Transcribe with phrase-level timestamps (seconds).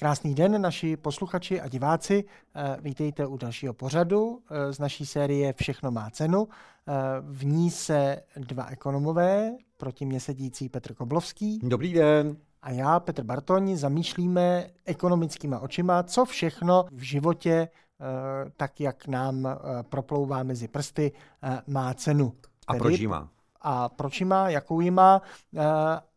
[0.00, 2.24] Krásný den, naši posluchači a diváci.
[2.80, 6.48] Vítejte u dalšího pořadu z naší série Všechno má cenu.
[7.20, 11.60] V ní se dva ekonomové, proti mě sedící Petr Koblovský.
[11.62, 12.36] Dobrý den.
[12.62, 17.68] A já, Petr Bartoň, zamýšlíme ekonomickýma očima, co všechno v životě,
[18.56, 19.48] tak jak nám
[19.82, 21.12] proplouvá mezi prsty,
[21.66, 22.32] má cenu.
[22.66, 23.28] A proč ji má?
[23.60, 25.22] A proč ji má, jakou ji má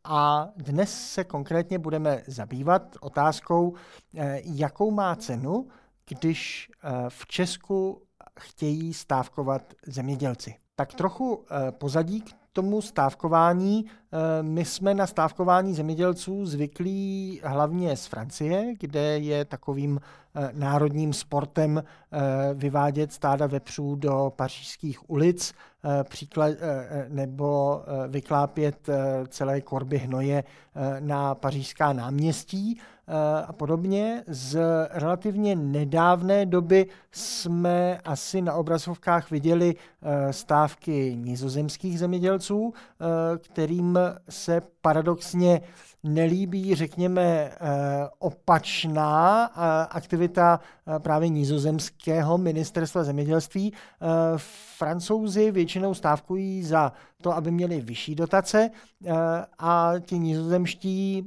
[0.03, 3.75] a dnes se konkrétně budeme zabývat otázkou,
[4.17, 5.67] eh, jakou má cenu,
[6.09, 8.01] když eh, v Česku
[8.39, 10.55] chtějí stávkovat zemědělci.
[10.75, 13.85] Tak trochu eh, pozadí k tomu stávkování.
[14.41, 19.99] My jsme na stávkování zemědělců zvyklí hlavně z Francie, kde je takovým
[20.51, 21.83] národním sportem
[22.53, 28.89] vyvádět stáda vepřů do pařížských ulic Eh, příklad, eh, eh, nebo vyklápět
[29.27, 30.43] celé korby hnoje
[30.99, 32.79] na pařížská náměstí
[33.47, 34.23] a podobně.
[34.27, 34.59] Z
[34.91, 39.75] relativně nedávné doby jsme asi na obrazovkách viděli
[40.31, 42.73] stávky nizozemských zemědělců,
[43.37, 45.61] kterým se paradoxně
[46.03, 47.51] nelíbí, řekněme, eh,
[48.19, 50.59] opačná eh, aktivita
[50.95, 53.73] eh, právě nizozemského ministerstva zemědělství.
[54.77, 58.69] Francouzi většinou stávkují za to, aby měli vyšší dotace
[59.59, 61.23] a ti nizozemští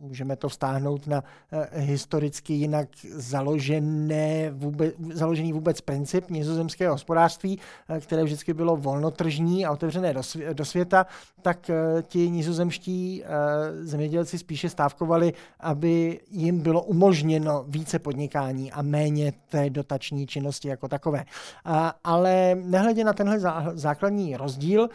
[0.00, 8.00] můžeme to vztáhnout na eh, historicky jinak založené vůbec, založený vůbec princip nizozemského hospodářství, eh,
[8.00, 11.06] které vždycky bylo volnotržní a otevřené do, svě, do světa,
[11.42, 13.24] tak eh, ti nizozemští
[13.80, 20.88] zemědělci spíše stávkovali, aby jim bylo umožněno více podnikání a méně té dotační činnosti jako
[20.88, 21.24] takové.
[22.04, 23.38] Ale nehledě na tenhle
[23.74, 24.88] základní rozdíl,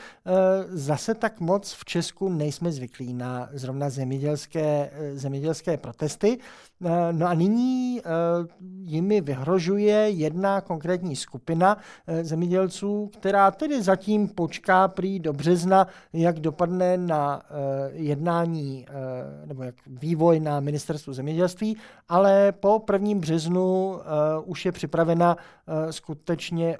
[0.70, 6.38] zase tak moc v Česku nejsme zvyklí na zrovna zemědělské zemědělské protesty.
[6.86, 8.04] Eh, no a nyní eh,
[8.82, 11.78] jimi vyhrožuje jedna konkrétní skupina
[12.22, 17.42] zemědělců, která tedy zatím počká prý do března, jak dopadne na
[17.92, 18.86] jednání
[19.46, 21.78] nebo jak vývoj na ministerstvu zemědělství,
[22.10, 24.00] ale po prvním březnu
[24.46, 25.38] už je připravena
[25.90, 26.78] skutečně,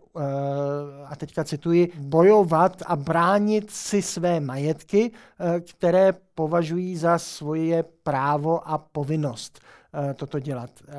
[1.06, 5.12] a teďka cituji, bojovat a bránit si své majetky,
[5.70, 9.60] které považují za svoje právo a povinnost.
[9.93, 10.72] eh, toto dělat.
[10.88, 10.94] Eh,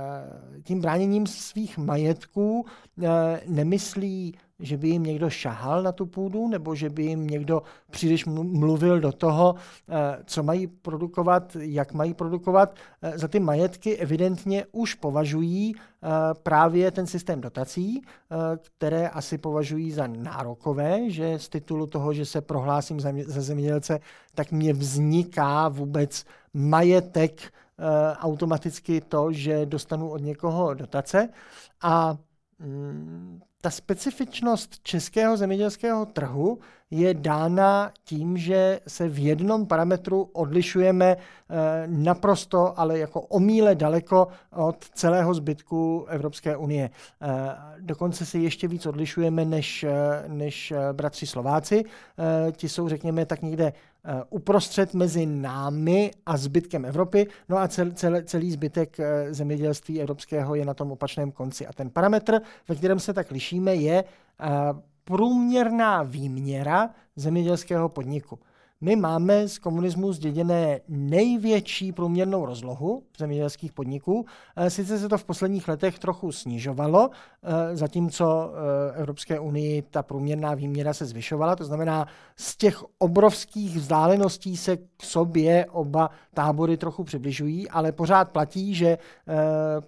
[0.62, 2.66] tím bráněním svých majetků
[3.02, 7.62] eh, nemyslí že by jim někdo šahal na tu půdu, nebo že by jim někdo
[7.90, 9.54] příliš mluvil do toho,
[9.88, 12.76] eh, co mají produkovat, jak mají produkovat.
[13.02, 16.08] Eh, za ty majetky evidentně už považují eh,
[16.42, 18.02] právě ten systém dotací,
[18.76, 24.00] které asi považují za nárokové, že z titulu toho, že se prohlásím za zemědělce,
[24.34, 27.52] tak mě vzniká vůbec majetek
[28.18, 31.28] automaticky to, že dostanu od někoho dotace.
[31.82, 32.16] A
[32.58, 36.58] mm, ta specifičnost českého zemědělského trhu
[36.90, 44.28] je dána tím, že se v jednom parametru odlišujeme eh, naprosto, ale jako omíle daleko
[44.52, 46.90] od celého zbytku Evropské unie.
[47.22, 47.28] Eh,
[47.80, 51.84] dokonce se ještě víc odlišujeme než, eh, než bratři Slováci.
[52.52, 53.72] Ti jsou, řekněme, tak někde
[54.30, 58.96] uprostřed mezi námi a zbytkem Evropy, no a cel, cel, celý zbytek
[59.30, 61.66] zemědělství evropského je na tom opačném konci.
[61.66, 64.04] A ten parametr, ve kterém se tak lišíme, je
[65.04, 68.38] průměrná výměra zemědělského podniku.
[68.84, 74.26] My máme z komunismu zděděné největší průměrnou rozlohu zemědělských podniků.
[74.56, 80.02] Eh, sice se to v posledních letech trochu snižovalo, eh, zatímco eh, Evropské unii ta
[80.02, 81.56] průměrná výměra se zvyšovala.
[81.56, 82.06] To znamená,
[82.36, 88.98] z těch obrovských vzdáleností se k sobě oba tábory trochu přibližují, ale pořád platí, že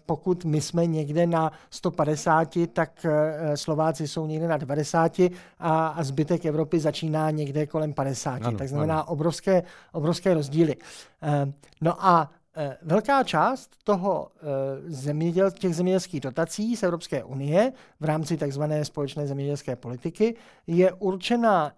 [0.07, 3.07] pokud my jsme někde na 150, tak
[3.55, 5.21] Slováci jsou někde na 90
[5.59, 8.47] a zbytek Evropy začíná někde kolem 50.
[8.47, 9.63] Ano, tak znamená obrovské,
[9.93, 10.77] obrovské rozdíly.
[11.23, 14.43] Eh, no a eh, velká část toho eh,
[14.87, 18.63] zeměděl, těch zemědělských dotací z Evropské unie v rámci tzv.
[18.83, 20.35] společné zemědělské politiky
[20.67, 21.73] je určena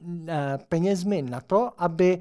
[0.68, 2.20] penězmi na to, aby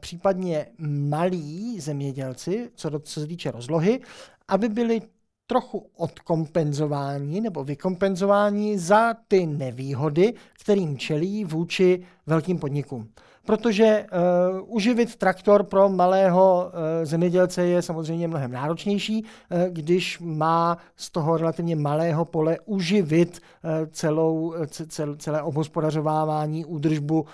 [0.00, 0.66] případně
[1.08, 4.00] malí zemědělci, co, se týče rozlohy,
[4.48, 5.02] aby byli
[5.46, 13.08] trochu odkompenzování nebo vykompenzování za ty nevýhody, kterým čelí vůči velkým podnikům
[13.48, 20.78] protože uh, uživit traktor pro malého uh, zemědělce je samozřejmě mnohem náročnější, uh, když má
[20.96, 27.26] z toho relativně malého pole uživit uh, celou, cel, celé obhospodařovávání, údržbu, uh,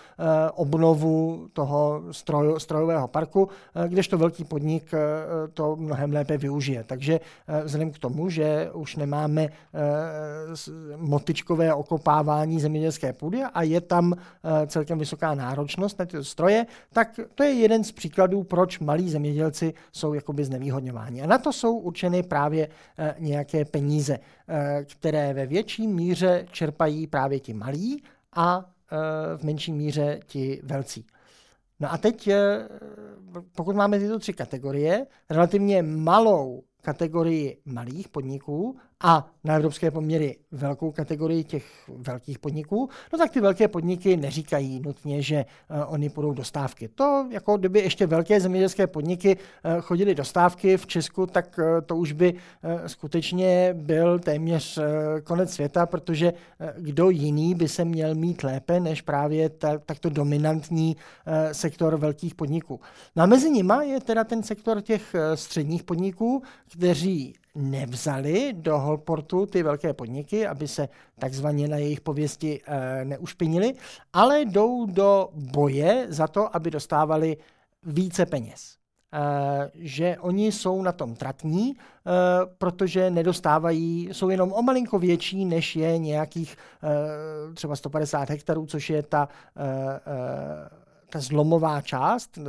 [0.55, 4.99] obnovu toho stroj, strojového parku, uh, kdežto velký podnik uh,
[5.55, 6.85] to mnohem lépe využije.
[6.85, 9.51] Takže uh, vzhledem k tomu, že už nemáme uh,
[10.97, 14.19] motičkové okopávání zemědělské půdy a je tam uh,
[14.67, 19.75] celkem vysoká náročnost na ty stroje, tak to je jeden z příkladů, proč malí zemědělci
[19.93, 21.23] jsou jakoby znevýhodňováni.
[21.23, 22.69] A na to jsou určeny právě
[22.99, 24.19] eh, nějaké peníze,
[24.49, 28.03] eh, které ve větší míře čerpají právě ti malí
[28.33, 31.07] a eh, v menší míře ti velcí.
[31.81, 32.29] No a teď,
[33.57, 40.93] pokud máme tyto tři kategorie, relativně malou kategorii malých podniků a na evropské poměry velkou
[40.93, 41.65] kategorii těch
[41.97, 46.89] velkých podniků, no tak ty velké podniky neříkají nutně, že uh, oni půjdou do stávky.
[46.89, 51.81] To, jako kdyby ještě velké zemědělské podniky uh, chodily do stávky v Česku, tak uh,
[51.87, 52.41] to už by uh,
[52.87, 54.85] skutečně byl téměř uh,
[55.25, 60.11] konec světa, protože uh, kdo jiný by se měl mít lépe, než právě ta, takto
[60.11, 62.81] dominantní uh, sektor velkých podniků.
[63.17, 66.43] No a mezi nima je teda ten sektor těch uh, středních podniků,
[66.77, 70.89] kteří nevzali do Holportu ty velké podniky, aby se
[71.19, 73.75] takzvaně na jejich pověsti e, neušpinili,
[74.13, 77.37] ale jdou do boje za to, aby dostávali
[77.83, 78.77] více peněz.
[79.13, 81.77] E, že oni jsou na tom tratní, e,
[82.59, 88.91] protože nedostávají, jsou jenom o malinko větší, než je nějakých e, třeba 150 hektarů, což
[88.91, 90.84] je ta e, e,
[91.15, 92.43] ta zlomová část, eh,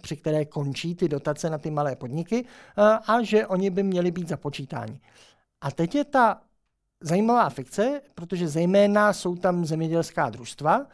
[0.00, 4.10] při které končí ty dotace na ty malé podniky eh, a že oni by měli
[4.10, 5.00] být započítáni.
[5.60, 6.40] A teď je ta
[7.00, 10.86] zajímavá fikce, protože zejména jsou tam zemědělská družstva,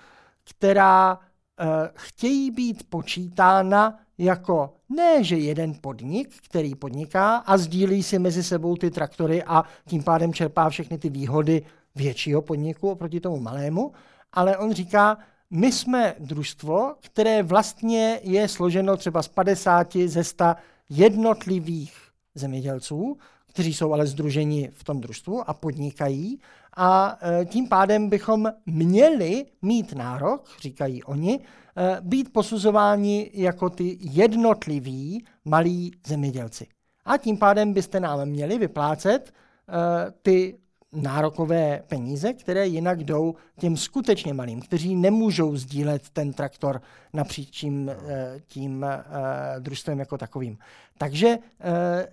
[0.44, 1.18] která
[1.60, 1.64] eh,
[1.94, 8.76] chtějí být počítána jako ne, že jeden podnik, který podniká a sdílí si mezi sebou
[8.76, 11.62] ty traktory a tím pádem čerpá všechny ty výhody
[11.94, 13.92] většího podniku oproti tomu malému,
[14.32, 15.18] ale on říká,
[15.56, 20.44] my jsme družstvo, které vlastně je složeno třeba z 50 ze 100
[20.88, 21.92] jednotlivých
[22.34, 23.16] zemědělců,
[23.46, 26.40] kteří jsou ale združeni v tom družstvu a podnikají.
[26.76, 33.98] A e, tím pádem bychom měli mít nárok, říkají oni, e, být posuzováni jako ty
[34.00, 36.66] jednotliví malí zemědělci.
[37.04, 40.58] A tím pádem byste nám měli vyplácet e, ty
[40.96, 46.82] nárokové peníze, které jinak jdou těm skutečně malým, kteří nemůžou sdílet ten traktor
[47.12, 50.58] napříč tím, eh, tím uh, družstvem jako takovým.
[50.98, 51.42] Takže uh,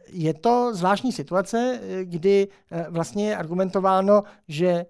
[0.07, 2.47] je to zvláštní situace, kdy
[2.89, 4.86] vlastně je argumentováno, že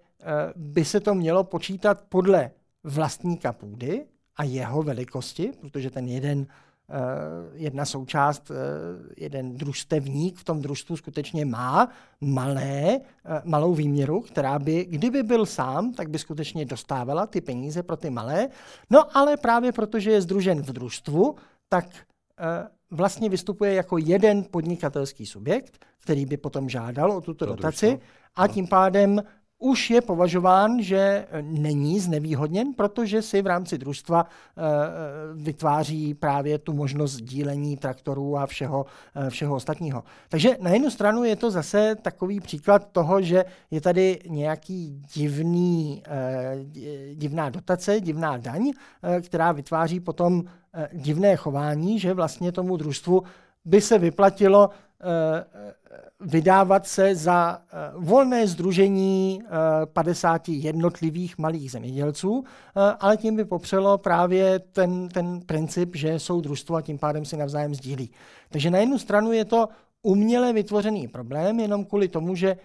[0.56, 2.52] by se to mělo počítat podle
[2.84, 4.06] vlastníka půdy
[4.36, 6.73] a jeho velikosti, protože ten jeden Eh,
[7.54, 8.56] jedna součást, eh,
[9.18, 11.90] jeden družstevník v tom družstvu skutečně má
[12.22, 17.84] malé, eh, malou výměru, která by, kdyby byl sám, tak by skutečně dostávala ty peníze
[17.84, 18.50] pro ty malé.
[18.90, 21.36] No ale právě protože je združen v družstvu,
[21.70, 21.86] tak
[22.92, 28.00] vlastně vystupuje jako jeden podnikatelský subjekt, který by potom žádal o tuto to dotaci
[28.36, 29.24] a tím pádem
[29.64, 34.64] už je považován, že není znevýhodněn, protože si v rámci družstva eh, eh,
[35.34, 40.04] vytváří právě tu možnost dílení traktorů a všeho, eh, všeho ostatního.
[40.30, 46.04] Takže na jednu stranu je to zase takový příklad toho, že je tady nějaký divný,
[47.14, 48.72] divná dotace, divná daň,
[49.22, 50.44] která vytváří potom
[50.94, 53.24] divné chování, že vlastně tomu družstvu
[53.66, 54.70] by se vyplatilo
[56.24, 59.42] vydávat se za eh, volné združení
[59.94, 66.20] 50 eh, jednotlivých malých zemědělců, eh, ale tím by popřelo právě ten, ten princip, že
[66.20, 68.12] jsou družstvo a tím pádem si navzájem sdílí.
[68.50, 69.70] Takže na jednu stranu je to
[70.02, 72.58] uměle vytvořený problém, jenom kvůli tomu, že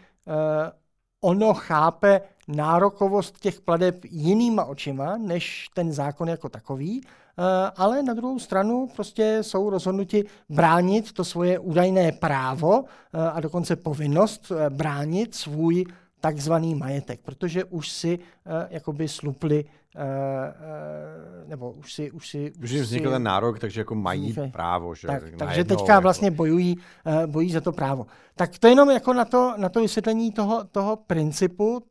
[1.20, 7.42] ono chápe nárokovost těch pladeb jinýma očima než ten zákon jako takový, eh,
[7.76, 13.76] ale na druhou stranu prostě jsou rozhodnuti bránit to svoje údajné právo eh, a dokonce
[13.76, 15.84] povinnost eh, bránit svůj
[16.20, 18.18] takzvaný majetek, protože už si
[18.70, 19.64] jakoby slupli
[21.46, 22.10] nebo už si...
[22.10, 24.50] Už si už, už vznikl si, ten nárok, takže jako mají vznikli.
[24.50, 24.94] právo.
[24.94, 25.06] Že?
[25.06, 26.02] Tak, takže teďka jako...
[26.02, 26.76] vlastně bojují,
[27.26, 28.06] bojují za to právo.
[28.34, 31.82] Tak to jenom jako na to, na to vysvětlení toho, toho principu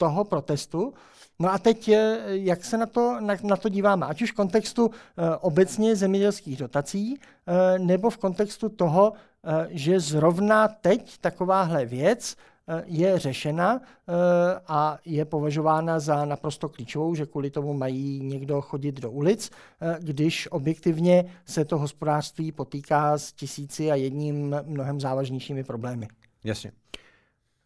[0.00, 0.94] toho protestu.
[1.38, 4.34] No a teď, eh, jak se na to, na, na to díváme, ať už v
[4.34, 4.92] kontextu uh,
[5.40, 7.20] obecně zemědělských dotací,
[7.78, 9.12] nebo v kontextu toho,
[9.68, 12.36] že zrovna teď takováhle věc
[12.84, 13.80] je řešena
[14.68, 19.50] a je považována za naprosto klíčovou, že kvůli tomu mají někdo chodit do ulic,
[19.98, 26.08] když objektivně se to hospodářství potýká s tisíci a jedním mnohem závažnějšími problémy.
[26.44, 26.72] Jasně.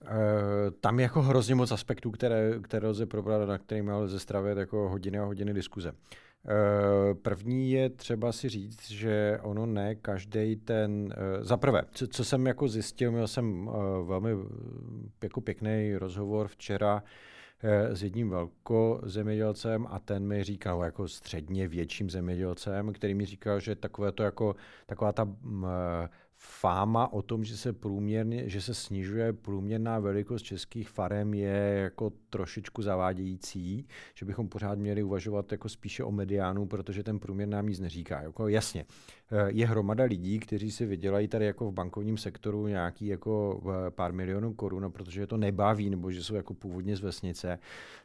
[0.06, 4.58] Eh, tam je jako hrozně moc aspektů, které, které lze probrat, na kterými lze stravit
[4.58, 5.92] jako hodiny a hodiny diskuze.
[5.92, 12.06] Eh, první je třeba si říct, že ono ne každý ten, eh, za prvé, co,
[12.06, 13.70] co jsem jako zjistil, měl jsem
[14.04, 14.30] velmi
[15.22, 17.02] jako pěkný rozhovor včera
[17.92, 23.74] s jedním velkozemědělcem a ten mi říkal jako středně větším zemědělcem, který mi říkal, že
[23.74, 24.56] takové to jako,
[24.86, 25.28] taková ta
[26.46, 32.12] fáma o tom, že se průměrně, že se snižuje průměrná velikost českých farem je jako
[32.30, 37.66] trošičku zavádějící, že bychom pořád měli uvažovat jako spíše o mediánu, protože ten průměr nám
[37.66, 38.22] nic neříká.
[38.22, 38.84] Jako jasně,
[39.46, 44.12] je hromada lidí, kteří si vydělají tady jako v bankovním sektoru nějaký jako eh, pár
[44.12, 47.58] milionů korun, protože je to nebaví, nebo že jsou jako původně z vesnice,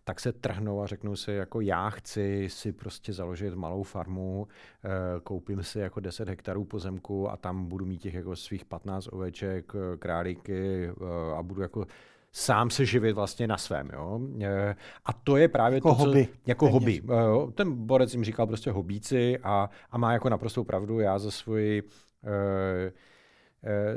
[0.04, 4.48] tak se trhnou a řeknou si jako já chci si prostě založit malou farmu,
[4.84, 4.90] eh,
[5.24, 9.74] koupím si jako 10 hektarů pozemku a tam budu mít těch jako svých 15 oveček,
[10.00, 10.90] králíky
[11.38, 11.86] a budu jako
[12.31, 13.89] sám se živit vlastně na svém.
[13.93, 14.19] Jo?
[14.41, 16.25] E, a to je právě jako to, hobby.
[16.25, 17.01] Co, jako Téměř.
[17.01, 17.01] hobby.
[17.50, 21.00] E, ten borec jim říkal prostě hobíci a, a má jako naprostou pravdu.
[21.00, 21.83] Já za svoji
[22.24, 22.91] e,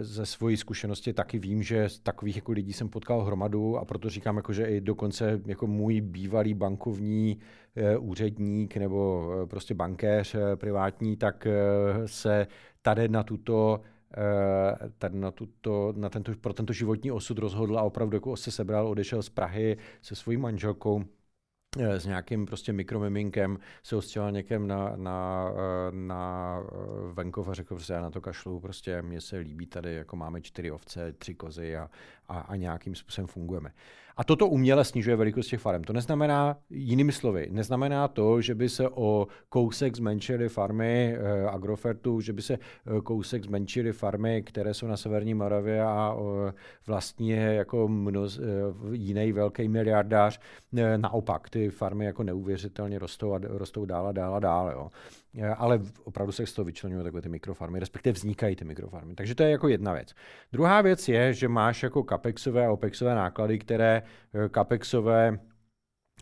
[0.01, 4.37] ze svojí zkušenosti taky vím, že takových jako lidí jsem potkal hromadu a proto říkám,
[4.37, 7.39] jako, že i dokonce jako můj bývalý bankovní
[7.99, 11.47] úředník nebo prostě bankéř privátní, tak
[12.07, 12.47] se
[12.83, 14.02] tady na tuto Eh,
[14.99, 18.89] tady na, tuto, na tento, pro tento životní osud rozhodl a opravdu jako se sebral,
[18.89, 21.05] odešel z Prahy se svojí manželkou
[21.79, 26.59] eh, s nějakým prostě mikromiminkem se ostěhoval někam na, na, eh, na
[27.13, 30.41] venkov a řekl, že já na to kašlu, prostě mně se líbí tady, jako máme
[30.41, 31.91] čtyři ovce, tři kozy a,
[32.29, 33.73] a, a nějakým způsobem fungujeme.
[34.17, 35.85] A toto uměle snižuje velikost těch farem.
[35.85, 42.21] To neznamená, jinými slovy, neznamená to, že by se o kousek zmenšily farmy eh, Agrofertu,
[42.21, 46.17] že by se eh, kousek zmenšily farmy, které jsou na severní Moravě a
[46.49, 46.53] eh,
[46.87, 48.43] vlastně jako mnoz, eh,
[48.93, 50.41] jiný velký miliardář.
[50.77, 54.71] Eh, naopak, ty farmy jako neuvěřitelně rostou a rostou dál a dál a dál.
[54.71, 54.89] Jo.
[55.39, 59.15] Eh, ale opravdu se z toho vyčlenují takové ty mikrofarmy, respektive vznikají ty mikrofarmy.
[59.15, 60.15] Takže to je jako jedna věc.
[60.53, 64.03] Druhá věc je, že máš jako capexové a opexové náklady, které
[64.35, 65.39] eh, capexové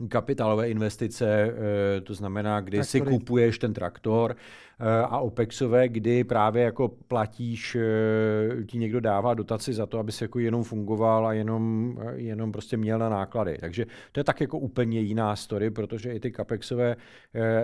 [0.08, 3.04] kapitálové investice, eh, to znamená, kdy Traktory.
[3.04, 4.36] si kupuješ ten traktor
[5.04, 7.76] a OPEXové, kdy právě jako platíš,
[8.66, 12.76] ti někdo dává dotaci za to, aby si jako jenom fungoval a jenom, jenom prostě
[12.76, 13.58] měl na náklady.
[13.60, 16.96] Takže to je tak jako úplně jiná story, protože i ty CAPEXové,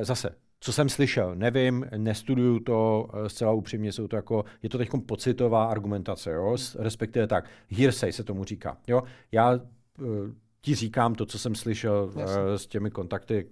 [0.02, 4.78] zase co jsem slyšel, nevím, nestuduju to eh, zcela upřímně, jsou to jako, je to
[4.78, 6.56] teď pocitová argumentace, jo?
[6.78, 8.78] respektive tak, hearsay se tomu říká.
[8.86, 9.02] Jo?
[9.32, 10.02] Já eh,
[10.60, 12.22] ti říkám to, co jsem slyšel uh,
[12.56, 13.46] s těmi kontakty,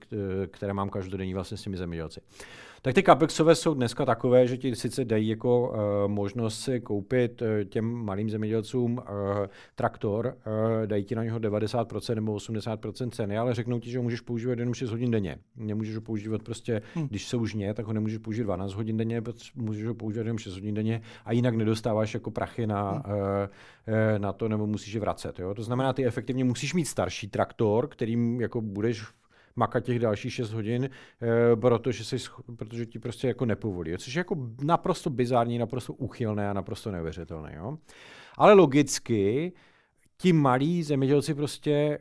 [0.50, 2.20] které mám každodenní vlastně s těmi zemědělci.
[2.84, 5.76] Tak ty CAPEXové jsou dneska takové, že ti sice dají jako uh,
[6.12, 9.02] možnost si koupit uh, těm malým zemědělcům uh,
[9.74, 14.02] traktor, uh, dají ti na něho 90% nebo 80% ceny, ale řeknou ti, že ho
[14.02, 15.38] můžeš používat jenom 6 hodin denně.
[15.56, 17.08] Nemůžeš ho používat prostě, hmm.
[17.08, 19.22] když jsou žně, tak ho nemůžeš použít 12 hodin denně,
[19.54, 23.02] můžeš ho používat jenom 6 hodin denně a jinak nedostáváš jako prachy na, hmm.
[23.02, 25.38] uh, na to, nebo musíš je vracet.
[25.38, 25.54] Jo?
[25.54, 29.04] To znamená, ty efektivně musíš mít starší traktor, kterým jako budeš
[29.56, 32.16] makat těch dalších 6 hodin, eh, protože, jsi,
[32.56, 33.98] protože ti prostě jako nepovolí.
[33.98, 37.54] Což je jako naprosto bizární, naprosto uchylné a naprosto neuvěřitelné.
[37.56, 37.78] Jo?
[38.38, 39.52] Ale logicky
[40.16, 41.98] ti malí zemědělci prostě e,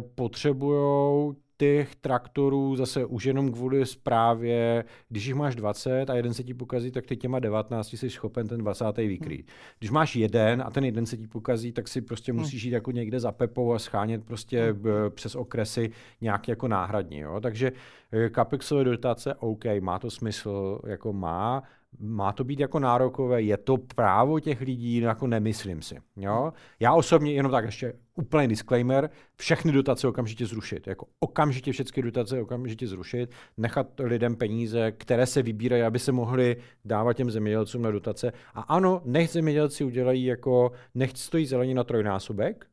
[0.00, 1.34] potřebují
[1.64, 6.54] těch traktorů zase už jenom kvůli zprávě, když jich máš 20 a jeden se ti
[6.54, 8.84] pokazí, tak ty těma 19 jsi schopen ten 20.
[8.96, 9.46] vykrýt.
[9.46, 9.56] Hmm.
[9.78, 12.40] Když máš jeden a ten jeden se ti pokazí, tak si prostě hmm.
[12.40, 14.84] musíš jít jako někde za pepou a schánět prostě hmm.
[15.10, 15.90] přes okresy
[16.20, 17.18] nějak jako náhradní.
[17.18, 17.40] Jo?
[17.40, 17.72] Takže
[18.12, 21.62] eh, capexové dotace, OK, má to smysl, jako má,
[21.98, 25.96] má to být jako nárokové, je to právo těch lidí, no jako nemyslím si.
[26.16, 26.52] Jo?
[26.80, 30.86] Já osobně, jenom tak ještě úplný disclaimer, všechny dotace okamžitě zrušit.
[30.86, 36.56] Jako okamžitě všechny dotace okamžitě zrušit, nechat lidem peníze, které se vybírají, aby se mohli
[36.84, 38.32] dávat těm zemědělcům na dotace.
[38.54, 42.66] A ano, nech zemědělci udělají jako, nech stojí zelení na trojnásobek,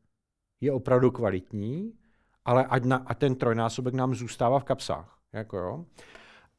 [0.60, 1.92] je opravdu kvalitní,
[2.44, 5.18] ale ať, na, ať ten trojnásobek nám zůstává v kapsách.
[5.32, 5.84] Jako jo.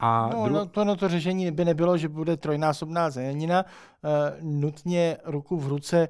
[0.05, 0.53] A no, dru...
[0.53, 3.65] no, to, no, to řešení by nebylo, že bude trojnásobná zelenina.
[3.65, 6.09] Uh, nutně ruku v ruce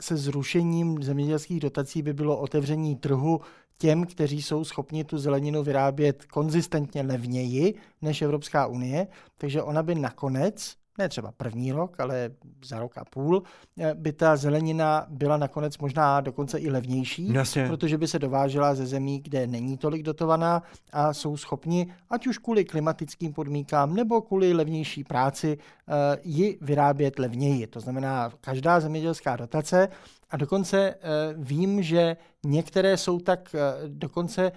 [0.00, 3.40] se zrušením zemědělských dotací by bylo otevření trhu
[3.78, 9.06] těm, kteří jsou schopni tu zeleninu vyrábět konzistentně levněji než Evropská unie,
[9.38, 12.30] takže ona by nakonec ne třeba první rok, ale
[12.64, 13.42] za rok a půl,
[13.78, 17.66] eh, by ta zelenina byla nakonec možná dokonce i levnější, Jasně.
[17.66, 22.38] protože by se dovážela ze zemí, kde není tolik dotovaná a jsou schopni, ať už
[22.38, 25.92] kvůli klimatickým podmínkám nebo kvůli levnější práci, eh,
[26.22, 27.66] ji vyrábět levněji.
[27.66, 29.88] To znamená, každá zemědělská dotace
[30.30, 30.96] a dokonce eh,
[31.36, 33.56] vím, že některé jsou tak
[33.88, 34.52] dokonce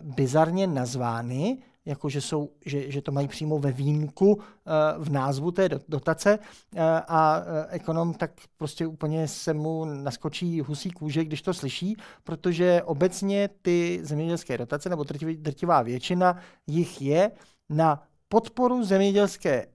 [0.00, 1.58] bizarně nazvány,
[1.90, 6.38] jako že, jsou, že, že to mají přímo ve výjimku eh, v názvu té dotace
[6.38, 11.96] eh, a eh, ekonom tak prostě úplně se mu naskočí husí kůže, když to slyší,
[12.24, 15.04] protože obecně ty zemědělské dotace, nebo
[15.34, 17.30] drtivá většina jich je
[17.70, 19.66] na podporu zemědělské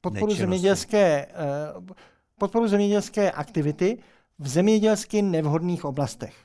[0.00, 1.26] podporu zemědělské,
[2.38, 3.98] podporu zemědělské aktivity
[4.38, 6.43] v zemědělsky nevhodných oblastech.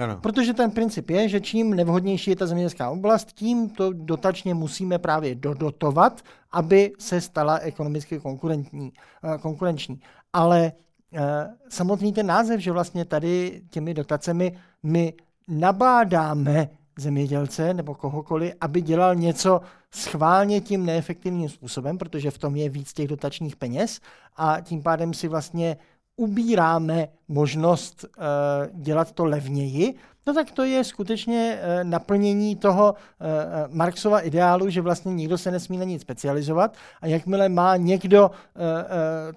[0.00, 0.16] Ano.
[0.20, 4.98] Protože ten princip je, že čím nevhodnější je ta zemědělská oblast, tím to dotačně musíme
[4.98, 8.92] právě dodotovat, aby se stala ekonomicky konkurentní,
[9.24, 10.00] eh, konkurenční.
[10.32, 10.72] Ale
[11.14, 11.20] eh,
[11.68, 15.14] samotný ten název, že vlastně tady těmi dotacemi my
[15.48, 16.68] nabádáme
[16.98, 22.92] zemědělce nebo kohokoliv, aby dělal něco schválně tím neefektivním způsobem, protože v tom je víc
[22.92, 24.00] těch dotačních peněz
[24.36, 25.76] a tím pádem si vlastně
[26.16, 29.94] ubíráme možnost uh, dělat to levněji,
[30.26, 35.50] no tak to je skutečně uh, naplnění toho uh, Marxova ideálu, že vlastně nikdo se
[35.50, 36.74] nesmí na nic specializovat.
[37.00, 38.30] A jakmile má někdo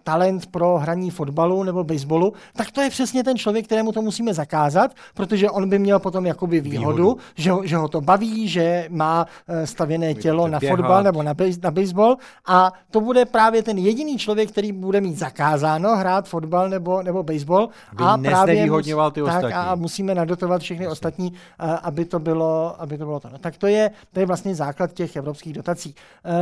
[0.03, 4.33] talent pro hraní fotbalu nebo baseballu, tak to je přesně ten člověk, kterému to musíme
[4.33, 7.17] zakázat, protože on by měl potom jakoby výhodu, výhodu.
[7.35, 9.25] Že, ho, že ho to baví, že má
[9.65, 12.17] stavěné tělo na fotbal nebo na, base, na baseball.
[12.47, 17.23] A to bude právě ten jediný člověk, který bude mít zakázáno hrát fotbal nebo, nebo
[17.23, 19.41] baseball aby a právě mus, ty ostatní.
[19.41, 20.91] Tak a musíme nadotovat všechny Jasně.
[20.91, 21.33] ostatní,
[21.81, 23.29] aby to bylo, aby to bylo to.
[23.29, 25.95] No, tak to je, to je vlastně základ těch evropských dotací.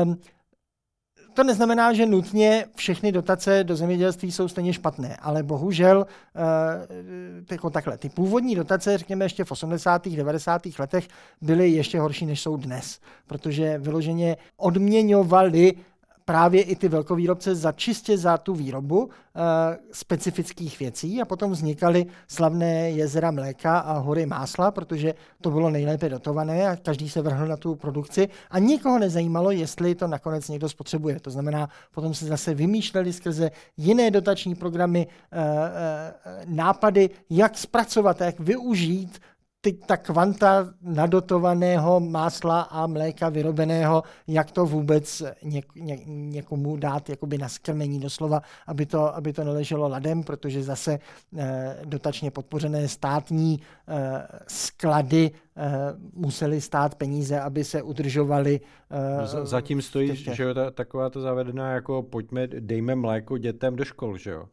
[0.03, 0.17] Um,
[1.33, 6.43] to neznamená, že nutně všechny dotace do zemědělství jsou stejně špatné, ale bohužel uh,
[7.51, 10.07] jako takhle, ty původní dotace, řekněme ještě v 80.
[10.07, 10.61] 90.
[10.79, 11.07] letech,
[11.41, 15.73] byly ještě horší, než jsou dnes, protože vyloženě odměňovali
[16.29, 19.11] právě i ty velkovýrobce za čistě za tu výrobu uh,
[19.91, 26.09] specifických věcí a potom vznikaly slavné jezera mléka a hory másla, protože to bylo nejlépe
[26.09, 30.69] dotované a každý se vrhl na tu produkci a nikoho nezajímalo, jestli to nakonec někdo
[30.69, 31.19] spotřebuje.
[31.19, 35.45] To znamená, potom se zase vymýšleli skrze jiné dotační programy uh, uh,
[36.55, 39.19] nápady, jak zpracovat, jak využít
[39.61, 47.09] ty, ta kvanta nadotovaného másla a mléka vyrobeného, jak to vůbec něk, ně, někomu dát
[47.09, 50.99] jakoby na skrmení doslova, aby to, aby to neleželo ladem, protože zase
[51.37, 55.71] eh, dotačně podpořené státní eh, sklady eh,
[56.13, 58.59] museli stát peníze, aby se udržovaly.
[58.91, 63.85] Eh, Zatím stojí, že jo, ta, taková to zavedená, jako pojďme, dejme mléko dětem do
[63.85, 64.45] škol, že jo?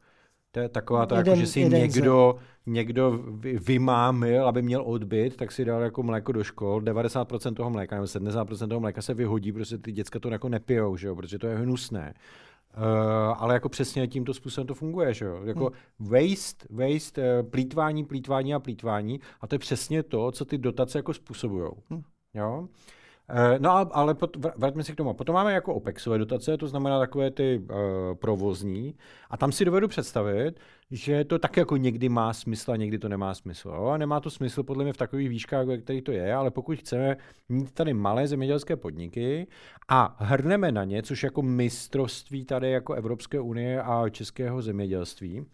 [0.56, 2.70] To je taková to, jeden, jako, že si někdo, z...
[2.70, 6.80] někdo vymámil, aby měl odbyt, tak si dal jako mléko do škol.
[6.80, 10.96] 90% toho mléka nebo 70% toho mléka se vyhodí, protože ty děcka to jako nepijou,
[10.96, 11.16] že jo?
[11.16, 12.14] protože to je hnusné.
[12.76, 12.82] Uh,
[13.36, 15.40] ale jako přesně tímto způsobem to funguje, že jo?
[15.44, 16.08] Jako hmm.
[16.10, 20.98] waste, waste, uh, plítvání, plítvání a plítvání a to je přesně to, co ty dotace
[20.98, 21.70] jako způsobují.
[21.90, 22.02] Hmm.
[22.34, 22.68] Jo?
[23.28, 25.14] Eh, no ale pot, vraťme se k tomu.
[25.14, 27.76] Potom máme jako OPEXové dotace, to znamená takové ty uh,
[28.14, 28.94] provozní.
[29.30, 30.60] A tam si dovedu představit,
[30.90, 33.68] že to tak jako někdy má smysl a někdy to nemá smysl.
[33.68, 33.84] Jo?
[33.84, 37.16] A nemá to smysl podle mě v takových výškách, který to je, ale pokud chceme
[37.48, 39.46] mít tady malé zemědělské podniky
[39.88, 45.46] a hrneme na ně, což jako mistrovství tady jako Evropské unie a českého zemědělství,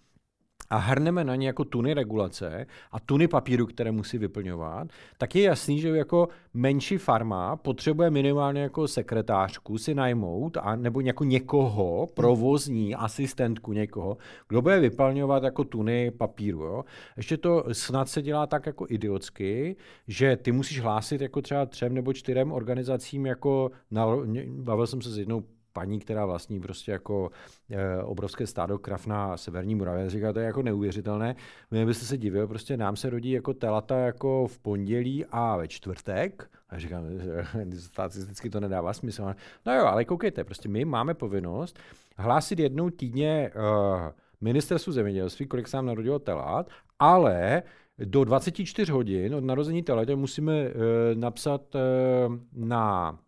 [0.70, 5.42] a hrneme na ně jako tuny regulace a tuny papíru, které musí vyplňovat, tak je
[5.42, 12.06] jasný, že jako menší farma potřebuje minimálně jako sekretářku si najmout a nebo jako někoho,
[12.14, 14.16] provozní asistentku někoho,
[14.48, 16.62] kdo bude vyplňovat jako tuny papíru.
[16.62, 16.84] Jo?
[17.16, 19.76] Ještě to snad se dělá tak jako idiotsky,
[20.08, 24.06] že ty musíš hlásit jako třeba třem nebo čtyřem organizacím jako, na,
[24.46, 27.30] bavil jsem se s jednou paní, která vlastní prostě jako
[27.70, 30.10] e, obrovské stádo krav na severní Moravě.
[30.10, 31.36] Říká, to je jako neuvěřitelné.
[31.70, 35.68] Mě byste se divil, prostě nám se rodí jako telata jako v pondělí a ve
[35.68, 36.50] čtvrtek.
[36.68, 37.04] A říkám,
[37.78, 39.34] statisticky to nedává smysl.
[39.66, 41.78] No jo, ale koukejte, prostě my máme povinnost
[42.16, 47.62] hlásit jednou týdně uh, ministerstvu zemědělství, kolik se nám narodilo telat, ale
[47.98, 50.74] do 24 hodin od narození telat musíme uh,
[51.14, 53.18] napsat uh, na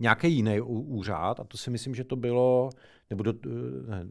[0.00, 2.70] nějaký jiný úřad, a to si myslím, že to bylo,
[3.10, 3.32] nebo do,
[3.88, 4.04] ne,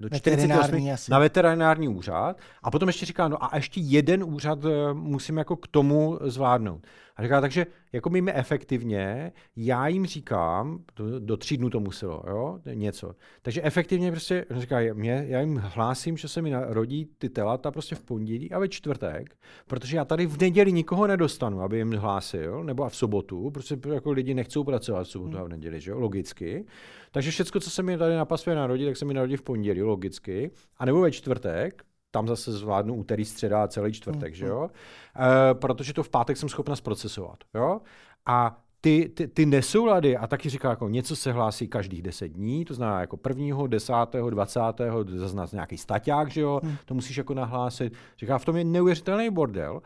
[0.00, 1.10] do 48 asi.
[1.10, 5.56] na veterinární úřad a potom ještě říká, no a ještě jeden úřad eh, musím jako
[5.56, 6.86] k tomu zvládnout.
[7.16, 12.22] A říká, takže jako míme efektivně, já jim říkám, do, do tří dnů to muselo,
[12.28, 13.14] jo, něco.
[13.42, 17.94] Takže efektivně prostě, říká, mě, já jim hlásím, že se mi narodí ty telata prostě
[17.94, 22.64] v pondělí a ve čtvrtek, protože já tady v neděli nikoho nedostanu, aby jim hlásil,
[22.64, 25.90] nebo a v sobotu, protože jako lidi nechcou pracovat v sobotu a v neděli, že
[25.90, 26.64] jo, logicky.
[27.10, 29.82] Takže všechno, co se mi tady na pasvě narodí, tak se mi narodí v pondělí,
[29.82, 30.50] logicky.
[30.76, 34.70] A nebo ve čtvrtek, tam zase zvládnu úterý, středa a celý čtvrtek, mm, že jo?
[34.70, 37.80] E, protože to v pátek jsem schopna zprocesovat, jo?
[38.26, 42.64] A ty, ty, ty nesoulady, a taky říká, jako něco se hlásí každých 10 dní,
[42.64, 46.76] to znamená jako prvního, desátého, dvacátého, zase nějaký staťák, že jo, hmm.
[46.84, 47.92] to musíš jako nahlásit.
[48.18, 49.80] Říká, v tom je neuvěřitelný bordel.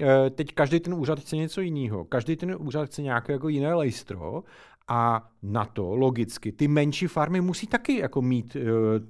[0.00, 3.74] E, teď každý ten úřad chce něco jiného, každý ten úřad chce nějaké jako jiné
[3.74, 4.42] lejstro
[4.88, 8.62] a na to logicky ty menší farmy musí taky jako mít uh,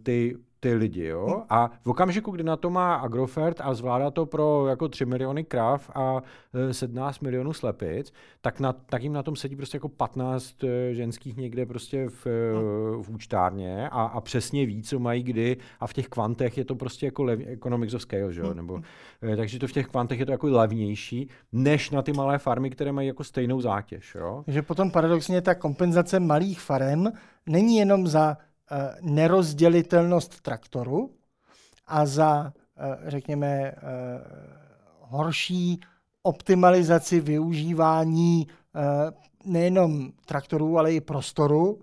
[0.02, 1.26] ty ty lidi, jo?
[1.38, 1.42] Hm.
[1.50, 5.44] A v okamžiku, kdy na to má Agrofert a zvládá to pro jako 3 miliony
[5.44, 6.22] krav a
[6.72, 10.94] 17 e, milionů slepic, tak, na, tak jim na tom sedí prostě jako 15 e,
[10.94, 13.02] ženských někde prostě v, hm.
[13.02, 16.74] v účtárně a, a přesně ví, co mají kdy a v těch kvantech je to
[16.74, 18.50] prostě jako lev, economics of scale, že jo?
[18.50, 18.56] Hm.
[18.56, 18.80] Nebo,
[19.36, 22.92] takže to v těch kvantech je to jako levnější, než na ty malé farmy, které
[22.92, 24.42] mají jako stejnou zátěž, jo?
[24.44, 27.12] Takže potom paradoxně ta kompenzace malých farem
[27.46, 28.36] není jenom za
[29.00, 31.10] nerozdělitelnost traktoru
[31.86, 33.76] a za, eh, řekněme, eh,
[35.00, 35.80] horší
[36.22, 38.46] optimalizaci využívání
[39.44, 41.80] nejenom traktorů, ale i prostoru,